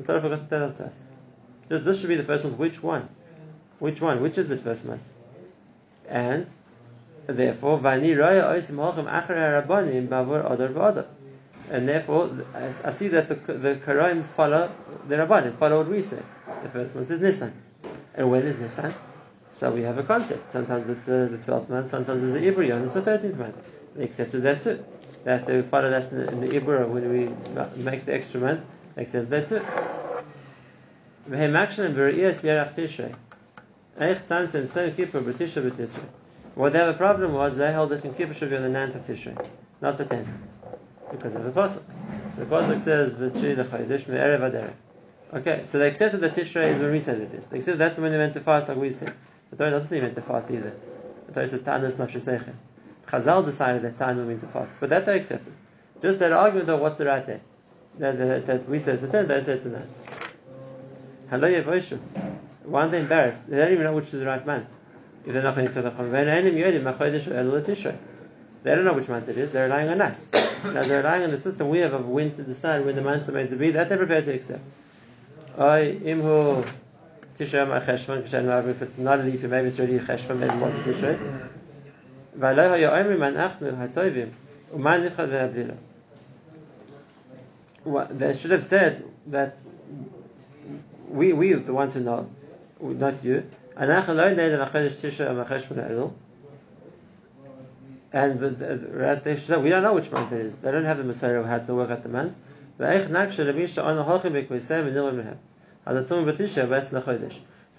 The 0.00 0.06
Torah 0.06 0.20
forgot 0.22 0.48
to 0.48 0.58
tell 0.58 0.72
to 0.72 0.84
us. 0.86 1.02
Just 1.68 1.84
this 1.84 2.00
should 2.00 2.08
be 2.08 2.16
the 2.16 2.24
first 2.24 2.44
month. 2.44 2.56
Which 2.56 2.82
one? 2.82 3.08
Which 3.80 4.00
one? 4.00 4.22
Which 4.22 4.38
is 4.38 4.48
the 4.48 4.56
first 4.56 4.86
month? 4.86 5.02
And 6.08 6.46
therefore, 7.26 7.78
Vani 7.78 8.16
Raya 8.16 8.44
Oisim 8.44 8.76
Achar 8.76 9.62
Rabbanim 9.62 10.08
Bavur 10.08 10.50
Adar 10.50 10.68
V'Adar. 10.68 11.06
And 11.70 11.86
therefore, 11.86 12.30
I 12.54 12.72
I 12.82 12.90
see 12.90 13.08
that 13.08 13.28
the 13.28 13.34
the 13.52 13.76
Karaim 13.76 14.24
follow 14.24 14.72
the 15.06 15.16
Rabbanim, 15.16 15.56
follow 15.58 15.78
what 15.78 15.88
we 15.88 16.00
say. 16.00 16.22
The 16.62 16.70
first 16.70 16.94
month 16.94 17.10
is 17.10 17.20
Nisan. 17.20 17.52
And 18.14 18.30
when 18.30 18.46
is 18.46 18.58
Nisan? 18.58 18.94
So 19.52 19.70
we 19.70 19.82
have 19.82 19.98
a 19.98 20.02
concept. 20.02 20.50
Sometimes 20.52 20.88
it's 20.88 21.08
uh, 21.08 21.28
the 21.30 21.38
12th 21.38 21.68
month, 21.68 21.90
sometimes 21.90 22.22
it's 22.24 22.32
the 22.32 22.50
Ibra, 22.50 22.74
and 22.74 22.84
it's 22.84 22.94
the 22.94 23.02
13th 23.02 23.36
month. 23.36 23.56
They 23.94 24.04
accepted 24.04 24.42
that 24.44 24.62
too. 24.62 24.82
They 25.24 25.32
have 25.32 25.46
to 25.46 25.62
follow 25.64 25.90
that 25.90 26.10
in 26.10 26.18
the, 26.18 26.28
in 26.28 26.40
the 26.40 26.48
Ibra 26.60 26.88
when 26.88 27.08
we 27.10 27.82
make 27.82 28.06
the 28.06 28.14
extra 28.14 28.40
month. 28.40 28.64
They 28.94 29.02
accept 29.02 29.30
that 29.30 29.48
too. 29.48 29.60
V'hem 31.28 31.52
akshan 31.52 31.94
b're'iyas 31.94 32.74
tishrei. 32.74 33.14
Eich 33.98 34.20
tzantzim 34.26 34.66
tzon 34.68 34.94
kippur 34.96 35.20
b'tishrei 35.20 35.70
b'tishrei. 35.70 36.08
What 36.54 36.72
they 36.72 36.80
have 36.80 36.94
a 36.94 36.98
problem 36.98 37.32
was 37.32 37.56
they 37.56 37.70
held 37.72 37.90
that 37.90 38.04
Yom 38.04 38.14
Kippur 38.14 38.34
should 38.34 38.50
be 38.50 38.56
on 38.56 38.62
the 38.62 38.68
9th 38.68 38.96
of 38.96 39.04
Tishrei, 39.04 39.48
not 39.80 39.96
the 39.98 40.04
10th. 40.04 40.26
Because 41.10 41.34
of 41.34 41.44
the 41.44 41.50
Pasuk. 41.50 41.82
The 42.36 42.44
Pasuk 42.44 42.80
says. 42.80 43.14
Okay, 45.32 45.60
so 45.64 45.78
they 45.78 45.88
accepted 45.88 46.20
that 46.20 46.34
Tishrei 46.34 46.72
is 46.72 46.80
when 46.80 46.90
we 46.90 47.00
said 47.00 47.20
it 47.20 47.32
is. 47.32 47.46
They 47.46 47.58
accepted 47.58 47.78
that's 47.78 47.98
when 47.98 48.10
they 48.10 48.18
meant 48.18 48.34
to 48.34 48.40
fast 48.40 48.68
like 48.68 48.78
we 48.78 48.90
said. 48.90 49.14
The 49.50 49.56
Torah 49.56 49.70
doesn't 49.70 49.88
say 49.88 50.00
meant 50.00 50.16
to 50.16 50.22
fast 50.22 50.50
either. 50.50 50.74
The 51.28 51.32
Torah 51.32 51.46
says 51.46 51.62
Tanus 51.62 51.94
Nafshesechem. 51.94 52.54
Chazal 53.06 53.44
decided 53.44 53.82
that 53.82 53.96
Tanu 53.96 54.26
means 54.26 54.40
to 54.42 54.48
fast. 54.48 54.76
But 54.80 54.90
that 54.90 55.06
they 55.06 55.16
accepted. 55.16 55.52
Just 56.02 56.18
that 56.18 56.32
argument 56.32 56.68
of 56.68 56.80
what's 56.80 56.98
the 56.98 57.06
right 57.06 57.24
day. 57.24 57.40
That, 57.98 58.18
that, 58.18 58.46
that 58.46 58.68
we 58.68 58.78
said 58.78 58.94
it's 58.94 59.02
a 59.02 59.08
10, 59.08 59.28
they 59.28 59.40
said 59.42 59.58
it's 59.58 59.66
a 59.66 59.70
9. 59.70 59.82
Hello 61.30 61.48
Yevoshu. 61.48 61.98
Why 62.64 62.80
aren't 62.80 62.92
they 62.92 63.00
embarrassed? 63.00 63.48
They 63.48 63.58
don't 63.58 63.72
even 63.72 63.84
know 63.84 63.94
which 63.94 64.06
is 64.06 64.20
the 64.20 64.26
right 64.26 64.44
month. 64.46 64.66
If 65.26 65.32
they're 65.32 65.42
not 65.42 65.54
going 65.54 65.68
to 65.68 65.78
accept 65.78 65.96
the 65.96 67.74
Chum. 67.74 67.98
They 68.62 68.74
don't 68.74 68.84
know 68.84 68.92
which 68.92 69.08
month 69.08 69.28
it 69.28 69.38
is. 69.38 69.52
They're 69.52 69.64
relying 69.64 69.88
on 69.88 70.00
us. 70.00 70.28
now 70.64 70.82
they're 70.82 70.98
relying 70.98 71.24
on 71.24 71.30
the 71.30 71.38
system 71.38 71.68
we 71.68 71.78
have 71.78 71.94
of 71.94 72.06
when 72.06 72.34
to 72.34 72.42
decide 72.42 72.84
when 72.84 72.94
the 72.94 73.02
months 73.02 73.28
are 73.28 73.32
meant 73.32 73.50
to 73.50 73.56
be. 73.56 73.70
That 73.70 73.88
they're 73.88 73.98
prepared 73.98 74.26
to 74.26 74.34
accept. 74.34 74.62
Oy, 75.58 75.98
imhu 76.02 76.66
Tishrei 77.38 77.66
ma 77.66 77.80
cheshvan, 77.80 78.22
k'shen 78.22 78.44
ma 78.44 78.58
if 78.68 78.82
it's 78.82 78.98
not 78.98 79.20
a 79.20 79.22
leap 79.22 79.42
maybe 79.42 79.68
it's 79.68 79.78
already 79.78 79.98
cheshvan, 79.98 80.38
maybe 80.38 80.54
it 80.54 80.60
wasn't 80.60 80.84
Tishrei. 80.84 81.48
Omri 82.36 83.16
man 83.16 83.34
achnu 83.34 83.76
ha'tovim, 83.76 84.30
uman 84.74 85.02
nifcha 85.02 85.26
ve'ablila 85.26 85.76
they 87.84 88.36
should 88.36 88.50
have 88.50 88.64
said 88.64 89.04
that 89.28 89.58
we 91.08 91.32
we 91.32 91.52
the 91.54 91.72
ones 91.72 91.94
who 91.94 92.00
know, 92.00 92.28
not 92.80 93.24
you. 93.24 93.44
And 93.76 93.90
uh, 98.42 99.60
we 99.60 99.70
don't 99.70 99.82
know 99.82 99.94
which 99.94 100.10
month 100.10 100.32
it 100.32 100.40
is. 100.40 100.56
They 100.56 100.72
don't 100.72 100.84
have 100.84 100.98
the 100.98 101.04
Masorah 101.04 101.60
of 101.60 101.66
to 101.66 101.74
work 101.74 101.90
out 101.90 102.02
the 102.02 102.08
months. 102.08 102.40
So 102.76 102.86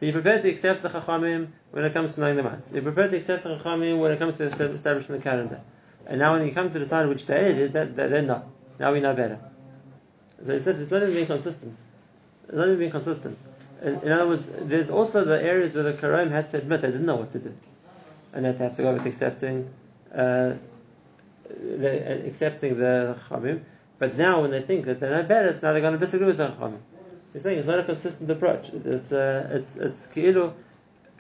you're 0.05 0.13
prepared 0.13 0.41
to 0.41 0.49
accept 0.49 0.83
the 0.83 0.89
Chachamim 0.89 1.47
when 1.71 1.85
it 1.85 1.93
comes 1.93 2.15
to 2.15 2.21
knowing 2.21 2.37
the 2.37 2.43
months. 2.43 2.71
You're 2.71 2.81
prepared 2.81 3.11
to 3.11 3.17
accept 3.17 3.43
the 3.43 3.57
Chachamim 3.57 3.99
when 3.99 4.11
it 4.11 4.19
comes 4.19 4.37
to 4.37 4.45
establishing 4.45 5.15
the 5.15 5.21
calendar. 5.21 5.61
And 6.07 6.19
now 6.19 6.33
when 6.33 6.45
you 6.47 6.53
come 6.53 6.71
to 6.71 6.79
decide 6.79 7.07
which 7.07 7.27
day 7.27 7.51
it 7.51 7.57
is, 7.57 7.71
that, 7.73 7.95
that 7.95 8.09
they're 8.09 8.21
not. 8.21 8.47
Now 8.79 8.93
we 8.93 8.99
know 8.99 9.13
better. 9.13 9.39
So 10.43 10.53
he 10.53 10.59
said 10.59 10.79
it's 10.79 10.91
not 10.91 11.03
even 11.03 11.13
being 11.13 11.27
consistent. 11.27 11.75
It's 12.47 12.55
not 12.55 12.67
even 12.67 12.79
being 12.79 12.91
consistent. 12.91 13.37
In, 13.81 14.11
other 14.11 14.27
words, 14.27 14.47
there's 14.61 14.91
also 14.91 15.25
the 15.25 15.41
areas 15.41 15.73
where 15.73 15.83
the 15.83 15.93
Karaim 15.93 16.29
had 16.29 16.49
to 16.49 16.57
admit 16.57 16.81
they 16.81 16.91
didn't 16.91 17.05
know 17.05 17.15
what 17.15 17.31
to 17.31 17.39
do. 17.39 17.53
And 18.33 18.45
that 18.45 18.59
they 18.59 18.63
have 18.63 18.75
to 18.75 18.83
go 18.83 18.93
with 18.93 19.05
accepting 19.05 19.69
uh, 20.13 20.53
the, 21.49 22.27
accepting 22.27 22.77
the 22.77 23.17
Chachamim. 23.27 23.61
But 23.97 24.17
now 24.17 24.41
when 24.41 24.51
they 24.51 24.61
think 24.61 24.85
that 24.85 24.99
they're 24.99 25.11
not 25.11 25.27
better, 25.27 25.51
now 25.61 25.73
they're 25.73 25.81
going 25.81 25.93
to 25.93 25.99
disagree 25.99 26.27
with 26.27 26.37
the 26.37 26.49
Chachamim. 26.49 26.79
He's 27.33 27.43
saying 27.43 27.59
it's 27.59 27.67
not 27.67 27.79
a 27.79 27.83
consistent 27.83 28.29
approach. 28.29 28.69
It's 28.69 29.11
uh, 29.11 29.47
it's 29.51 29.77
it's 29.77 30.07
ki'ilu. 30.07 30.53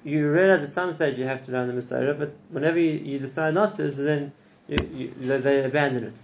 You 0.03 0.31
realize 0.31 0.63
at 0.63 0.69
some 0.69 0.91
stage 0.93 1.17
you 1.17 1.25
have 1.25 1.45
to 1.45 1.51
learn 1.51 1.67
the 1.67 1.73
Masorah, 1.73 2.17
but 2.17 2.33
whenever 2.49 2.79
you, 2.79 2.91
you 2.91 3.19
decide 3.19 3.53
not 3.53 3.75
to, 3.75 3.91
so 3.93 4.01
then 4.01 4.31
you, 4.67 4.77
you, 4.93 5.37
they 5.39 5.63
abandon 5.63 6.05
it. 6.05 6.21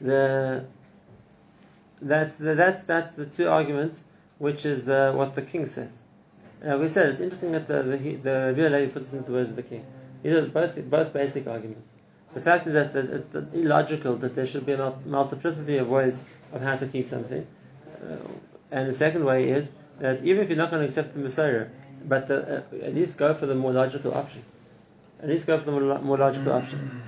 The 0.00 0.64
that's 2.00 2.36
the, 2.36 2.54
that's 2.54 2.84
that's 2.84 3.12
the 3.12 3.26
two 3.26 3.48
arguments, 3.48 4.04
which 4.38 4.64
is 4.64 4.84
the, 4.84 5.12
what 5.14 5.34
the 5.34 5.42
king 5.42 5.66
says. 5.66 6.00
Now 6.62 6.78
we 6.78 6.88
said 6.88 7.08
it's 7.08 7.20
interesting 7.20 7.52
that 7.52 7.66
the 7.66 7.82
the, 7.82 8.52
the 8.54 8.70
Levi 8.70 8.86
puts 8.92 9.12
into 9.12 9.32
words 9.32 9.50
of 9.50 9.56
the 9.56 9.62
king. 9.62 9.84
These 10.22 10.32
are 10.34 10.46
both 10.46 10.76
both 10.90 11.12
basic 11.12 11.46
arguments. 11.46 11.92
The 12.34 12.40
fact 12.40 12.66
is 12.66 12.74
that 12.74 12.94
it's 12.94 13.34
illogical 13.54 14.16
that 14.16 14.34
there 14.34 14.46
should 14.46 14.66
be 14.66 14.72
a 14.72 14.94
multiplicity 15.06 15.78
of 15.78 15.88
ways 15.88 16.22
of 16.52 16.60
how 16.60 16.76
to 16.76 16.86
keep 16.86 17.08
something. 17.08 17.46
Uh, 18.02 18.16
and 18.70 18.88
the 18.88 18.92
second 18.92 19.24
way 19.24 19.48
is 19.48 19.72
that 19.98 20.22
even 20.22 20.42
if 20.42 20.48
you're 20.48 20.58
not 20.58 20.70
going 20.70 20.82
to 20.82 20.88
accept 20.88 21.14
the 21.14 21.20
Masorah, 21.20 21.70
but 22.04 22.28
the, 22.28 22.58
uh, 22.58 22.84
at 22.84 22.94
least 22.94 23.16
go 23.16 23.34
for 23.34 23.46
the 23.46 23.54
more 23.54 23.72
logical 23.72 24.14
option. 24.14 24.44
At 25.22 25.28
least 25.28 25.46
go 25.46 25.58
for 25.58 25.64
the 25.64 25.72
more, 25.72 25.98
more 26.00 26.18
logical 26.18 26.52
option. 26.52 27.02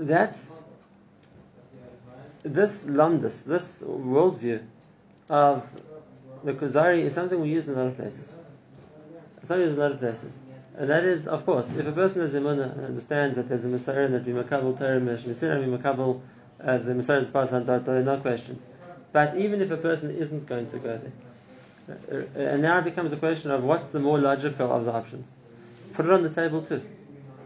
That's 0.00 0.62
this 2.42 2.84
lumdus, 2.84 3.44
this 3.44 3.82
worldview 3.82 4.62
of 5.28 5.68
the 6.42 6.54
Kuzari 6.54 7.02
is 7.02 7.14
something 7.14 7.38
we 7.40 7.50
use 7.50 7.68
in 7.68 7.74
a 7.74 7.76
lot 7.76 7.86
of 7.88 7.96
places. 7.96 8.32
Something 9.42 9.58
we 9.58 9.64
use 9.64 9.74
in 9.74 9.78
a 9.78 9.82
lot 9.82 9.92
of 9.92 10.00
places. 10.00 10.38
And 10.78 10.88
that 10.88 11.04
is, 11.04 11.28
of 11.28 11.44
course, 11.44 11.70
if 11.74 11.86
a 11.86 11.92
person 11.92 12.22
is 12.22 12.34
Imunah 12.34 12.72
and 12.72 12.86
understands 12.86 13.36
that 13.36 13.48
there's 13.48 13.64
a 13.64 13.68
Masorah 13.68 14.06
and 14.06 14.14
that 14.14 14.24
we 14.24 14.32
makabel 14.32 14.78
Torah, 14.78 15.00
Masorah, 15.00 15.60
we 15.60 15.76
makabel 15.76 16.20
the 16.58 16.92
Masorah 16.94 17.20
is 17.20 17.30
passed 17.30 17.52
on 17.52 17.66
there 17.66 17.82
are 17.86 18.02
no 18.02 18.16
questions. 18.18 18.66
But 19.12 19.36
even 19.36 19.60
if 19.60 19.70
a 19.70 19.76
person 19.76 20.16
isn't 20.16 20.46
going 20.46 20.70
to 20.70 20.78
go 20.78 20.96
there, 20.96 21.12
Uh, 21.90 22.22
and 22.36 22.62
now 22.62 22.78
it 22.78 22.84
becomes 22.84 23.12
a 23.12 23.16
question 23.16 23.50
of 23.50 23.64
what's 23.64 23.88
the 23.88 23.98
more 23.98 24.18
logical 24.18 24.70
of 24.70 24.84
the 24.84 24.92
options. 24.92 25.32
Put 25.94 26.06
it 26.06 26.12
on 26.12 26.22
the 26.22 26.30
table 26.30 26.62
too. 26.62 26.82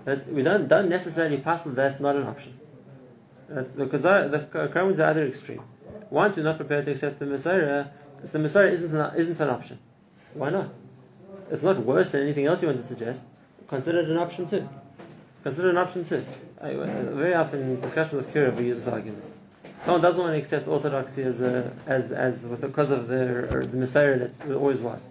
That 0.04 0.30
we 0.30 0.42
don't 0.42 0.68
don't 0.68 0.88
necessarily 0.88 1.38
pass 1.38 1.62
that 1.62 1.74
that's 1.74 2.00
not 2.00 2.16
an 2.16 2.24
option. 2.24 2.58
Uh, 3.50 3.62
because 3.62 4.02
the 4.02 4.48
Qur'an 4.50 4.90
is 4.90 4.96
the 4.98 5.06
other 5.06 5.26
extreme. 5.26 5.62
Once 6.10 6.36
we're 6.36 6.42
not 6.42 6.56
prepared 6.56 6.84
to 6.86 6.90
accept 6.90 7.18
the 7.18 7.26
Masorah, 7.26 7.90
the 8.20 8.38
Masorah 8.38 8.70
isn't 8.70 8.94
an, 8.94 9.16
isn't 9.16 9.40
an 9.40 9.50
option. 9.50 9.78
Why 10.34 10.50
not? 10.50 10.70
It's 11.50 11.62
not 11.62 11.78
worse 11.78 12.10
than 12.10 12.22
anything 12.22 12.46
else 12.46 12.62
you 12.62 12.68
want 12.68 12.80
to 12.80 12.86
suggest. 12.86 13.22
Consider 13.68 14.00
it 14.00 14.08
an 14.08 14.16
option 14.16 14.48
too. 14.48 14.68
Consider 15.42 15.68
it 15.68 15.70
an 15.72 15.78
option 15.78 16.04
too. 16.04 16.24
I, 16.60 16.72
uh, 16.72 16.86
very 17.14 17.34
often 17.34 17.60
in 17.60 17.80
discussions 17.80 18.24
of 18.24 18.32
Kira 18.32 18.54
we 18.54 18.66
use 18.66 18.84
this 18.84 18.92
argument. 18.92 19.24
Someone 19.82 20.00
doesn't 20.00 20.22
want 20.22 20.34
to 20.34 20.38
accept 20.38 20.66
orthodoxy 20.66 21.22
as 21.22 21.42
a, 21.42 21.70
as 21.86 22.12
as 22.12 22.44
because 22.44 22.90
of 22.90 23.08
the 23.08 23.66
the 23.70 23.76
Masorah 23.76 24.18
that 24.18 24.54
always 24.54 24.80
was. 24.80 25.06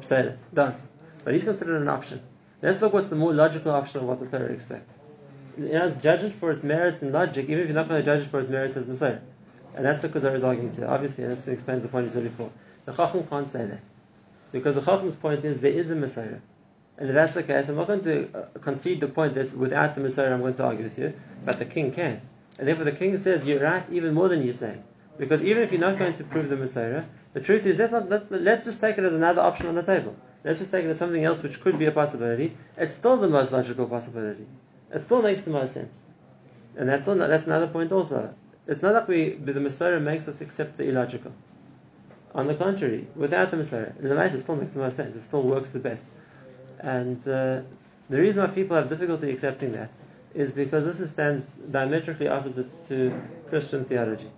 Masorah, 0.00 0.36
don't. 0.52 0.82
But 1.24 1.34
he's 1.34 1.44
considered 1.44 1.80
an 1.80 1.88
option. 1.88 2.20
Let's 2.62 2.80
look 2.80 2.94
what's 2.94 3.08
the 3.08 3.16
more 3.16 3.34
logical 3.34 3.72
option 3.72 4.00
of 4.00 4.06
what 4.06 4.18
the 4.18 4.26
Torah 4.26 4.52
expects. 4.52 4.94
You 5.58 5.68
know, 5.68 5.90
judge 5.90 6.22
it 6.22 6.32
for 6.32 6.50
its 6.50 6.62
merits 6.62 7.02
and 7.02 7.12
logic, 7.12 7.48
even 7.48 7.60
if 7.60 7.66
you're 7.66 7.74
not 7.74 7.88
going 7.88 8.02
to 8.02 8.04
judge 8.04 8.22
it 8.22 8.30
for 8.30 8.40
its 8.40 8.48
merits 8.48 8.76
as 8.76 8.86
Masorah. 8.86 9.20
And 9.74 9.84
that's 9.84 10.02
the 10.02 10.08
Kuzari's 10.08 10.42
argument 10.42 10.76
here, 10.76 10.88
obviously, 10.88 11.24
and 11.24 11.32
this 11.32 11.48
explains 11.48 11.82
the 11.82 11.88
point 11.88 12.06
he 12.06 12.10
said 12.10 12.24
before. 12.24 12.50
The 12.86 12.92
Chacham 12.92 13.26
can't 13.26 13.50
say 13.50 13.66
that. 13.66 13.82
Because 14.52 14.74
the 14.74 14.80
Chacham's 14.80 15.16
point 15.16 15.44
is 15.44 15.60
there 15.60 15.72
is 15.72 15.90
a 15.90 15.94
Masorah. 15.96 16.40
And 16.98 17.08
if 17.10 17.14
that's 17.14 17.34
the 17.34 17.42
case, 17.42 17.68
I'm 17.68 17.76
not 17.76 17.88
going 17.88 18.00
to 18.02 18.28
uh, 18.34 18.58
concede 18.60 19.00
the 19.00 19.08
point 19.08 19.34
that 19.34 19.54
without 19.54 19.94
the 19.94 20.00
Masorah 20.00 20.32
I'm 20.32 20.40
going 20.40 20.54
to 20.54 20.64
argue 20.64 20.84
with 20.84 20.98
you, 20.98 21.12
but 21.44 21.58
the 21.58 21.66
king 21.66 21.92
can. 21.92 22.22
And 22.58 22.66
therefore 22.66 22.84
the 22.84 22.92
king 22.92 23.16
says 23.18 23.44
you're 23.44 23.62
right 23.62 23.88
even 23.90 24.14
more 24.14 24.28
than 24.28 24.42
you 24.42 24.54
say. 24.54 24.78
Because 25.18 25.42
even 25.42 25.62
if 25.62 25.72
you're 25.72 25.80
not 25.80 25.98
going 25.98 26.14
to 26.14 26.24
prove 26.24 26.48
the 26.48 26.56
Masorah, 26.56 27.04
the 27.34 27.40
truth 27.40 27.66
is 27.66 27.76
let's, 27.76 27.92
not, 27.92 28.08
let, 28.08 28.32
let's 28.32 28.64
just 28.64 28.80
take 28.80 28.96
it 28.96 29.04
as 29.04 29.12
another 29.12 29.42
option 29.42 29.66
on 29.66 29.74
the 29.74 29.82
table. 29.82 30.16
Let's 30.46 30.60
just 30.60 30.70
take 30.70 30.84
it 30.84 30.88
as 30.90 30.98
something 30.98 31.24
else 31.24 31.42
which 31.42 31.60
could 31.60 31.76
be 31.76 31.86
a 31.86 31.90
possibility. 31.90 32.56
It's 32.76 32.94
still 32.94 33.16
the 33.16 33.26
most 33.28 33.50
logical 33.50 33.86
possibility. 33.86 34.46
It 34.94 35.00
still 35.00 35.20
makes 35.20 35.42
the 35.42 35.50
most 35.50 35.74
sense. 35.74 36.02
And 36.76 36.88
that's, 36.88 37.06
that's 37.06 37.46
another 37.46 37.66
point 37.66 37.90
also. 37.90 38.32
It's 38.68 38.80
not 38.80 38.94
like 38.94 39.08
we, 39.08 39.30
the 39.30 39.54
Masorah 39.54 40.00
makes 40.00 40.28
us 40.28 40.40
accept 40.40 40.76
the 40.76 40.84
illogical. 40.84 41.32
On 42.32 42.46
the 42.46 42.54
contrary, 42.54 43.08
without 43.16 43.50
the 43.50 43.56
Masorah, 43.56 44.00
the 44.00 44.08
Masorah 44.10 44.38
still 44.38 44.54
makes 44.54 44.70
the 44.70 44.78
most 44.78 44.94
sense. 44.94 45.16
It 45.16 45.22
still 45.22 45.42
works 45.42 45.70
the 45.70 45.80
best. 45.80 46.04
And 46.78 47.18
uh, 47.26 47.62
the 48.08 48.20
reason 48.20 48.44
why 48.46 48.54
people 48.54 48.76
have 48.76 48.88
difficulty 48.88 49.32
accepting 49.32 49.72
that 49.72 49.90
is 50.32 50.52
because 50.52 50.84
this 50.84 51.10
stands 51.10 51.48
diametrically 51.72 52.28
opposite 52.28 52.70
to 52.86 53.20
Christian 53.48 53.84
theology. 53.84 54.30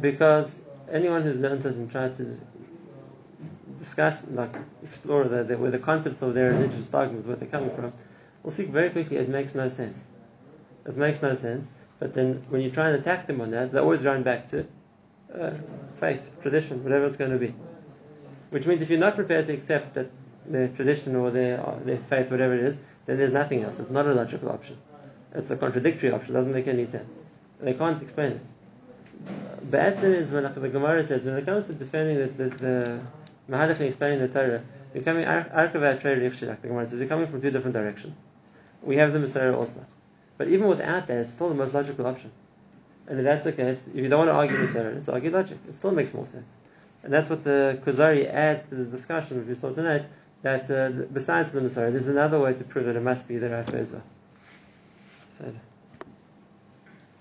Because 0.00 0.62
anyone 0.90 1.24
who's 1.24 1.36
learned 1.36 1.66
it 1.66 1.74
and 1.74 1.90
tried 1.90 2.14
to 2.14 2.40
discuss, 3.78 4.22
like 4.30 4.54
explore 4.82 5.24
the, 5.24 5.44
the, 5.44 5.58
where 5.58 5.70
the 5.70 5.78
concepts 5.78 6.22
of 6.22 6.34
their 6.34 6.50
religious 6.50 6.86
dogmas, 6.86 7.26
where 7.26 7.36
they're 7.36 7.48
coming 7.48 7.74
from, 7.74 7.92
we'll 8.42 8.50
see 8.50 8.64
very 8.64 8.90
quickly 8.90 9.16
it 9.16 9.28
makes 9.28 9.54
no 9.54 9.68
sense. 9.68 10.06
It 10.86 10.96
makes 10.96 11.22
no 11.22 11.34
sense. 11.34 11.70
But 11.98 12.14
then 12.14 12.44
when 12.48 12.60
you 12.60 12.70
try 12.70 12.90
and 12.90 13.00
attack 13.00 13.26
them 13.26 13.40
on 13.40 13.50
that, 13.50 13.72
they 13.72 13.78
always 13.78 14.04
run 14.04 14.22
back 14.22 14.48
to 14.48 14.66
uh, 15.34 15.50
faith, 16.00 16.30
tradition, 16.42 16.82
whatever 16.84 17.06
it's 17.06 17.16
going 17.16 17.32
to 17.32 17.38
be. 17.38 17.54
Which 18.50 18.66
means 18.66 18.82
if 18.82 18.90
you're 18.90 18.98
not 18.98 19.14
prepared 19.14 19.46
to 19.46 19.52
accept 19.52 19.94
that 19.94 20.10
their 20.46 20.68
tradition 20.68 21.16
or 21.16 21.30
their, 21.30 21.60
uh, 21.60 21.78
their 21.84 21.98
faith, 21.98 22.30
whatever 22.30 22.54
it 22.54 22.64
is, 22.64 22.80
then 23.06 23.18
there's 23.18 23.32
nothing 23.32 23.62
else. 23.62 23.78
It's 23.78 23.90
not 23.90 24.06
a 24.06 24.14
logical 24.14 24.48
option. 24.50 24.78
It's 25.34 25.50
a 25.50 25.56
contradictory 25.56 26.10
option. 26.10 26.34
It 26.34 26.38
doesn't 26.38 26.52
make 26.52 26.68
any 26.68 26.86
sense. 26.86 27.14
They 27.60 27.74
can't 27.74 28.00
explain 28.00 28.32
it. 28.32 28.42
Ba'atzim 29.70 30.14
is 30.14 30.32
when 30.32 30.44
like 30.44 30.54
the 30.54 30.68
Gemara 30.68 31.02
says, 31.02 31.26
when 31.26 31.36
it 31.36 31.44
comes 31.44 31.66
to 31.66 31.72
defending 31.72 32.18
the, 32.18 32.44
the, 32.44 32.56
the 32.56 33.00
Mahalach 33.48 33.80
explaining 33.80 34.18
the 34.18 34.28
Torah, 34.28 34.62
we're 34.94 35.02
coming, 35.02 35.24
Arkavat 35.24 36.00
the 36.02 36.68
Gemara 36.68 36.86
says, 36.86 37.00
we're 37.00 37.06
coming 37.06 37.26
from 37.26 37.40
two 37.40 37.50
different 37.50 37.74
directions. 37.74 38.16
We 38.82 38.96
have 38.96 39.12
the 39.12 39.18
Masorah 39.18 39.56
also. 39.56 39.84
But 40.36 40.48
even 40.48 40.68
without 40.68 41.06
that, 41.06 41.16
it's 41.16 41.32
still 41.32 41.48
the 41.48 41.54
most 41.54 41.74
logical 41.74 42.06
option. 42.06 42.30
And 43.06 43.18
if 43.18 43.24
that's 43.24 43.44
the 43.44 43.52
case, 43.52 43.88
if 43.88 43.96
you 43.96 44.08
don't 44.08 44.26
want 44.26 44.28
to 44.28 44.34
argue 44.34 44.56
Masorah, 44.56 44.96
it's 44.96 45.08
argue 45.08 45.30
logic. 45.30 45.58
It 45.68 45.76
still 45.76 45.92
makes 45.92 46.14
more 46.14 46.26
sense. 46.26 46.54
And 47.02 47.12
that's 47.12 47.30
what 47.30 47.44
the 47.44 47.80
Kuzari 47.84 48.32
adds 48.32 48.68
to 48.70 48.74
the 48.74 48.84
discussion, 48.84 49.38
which 49.38 49.48
we 49.48 49.54
saw 49.54 49.72
tonight, 49.72 50.06
that 50.42 50.70
uh, 50.70 50.90
besides 51.12 51.52
the 51.52 51.60
Masorah, 51.60 51.90
there's 51.90 52.08
another 52.08 52.38
way 52.38 52.54
to 52.54 52.64
prove 52.64 52.86
that 52.86 52.96
it 52.96 53.02
must 53.02 53.28
be 53.28 53.38
the 53.38 53.50
Rafa 53.50 53.76
as 53.76 53.92
well. 53.92 54.02
So, 55.38 55.52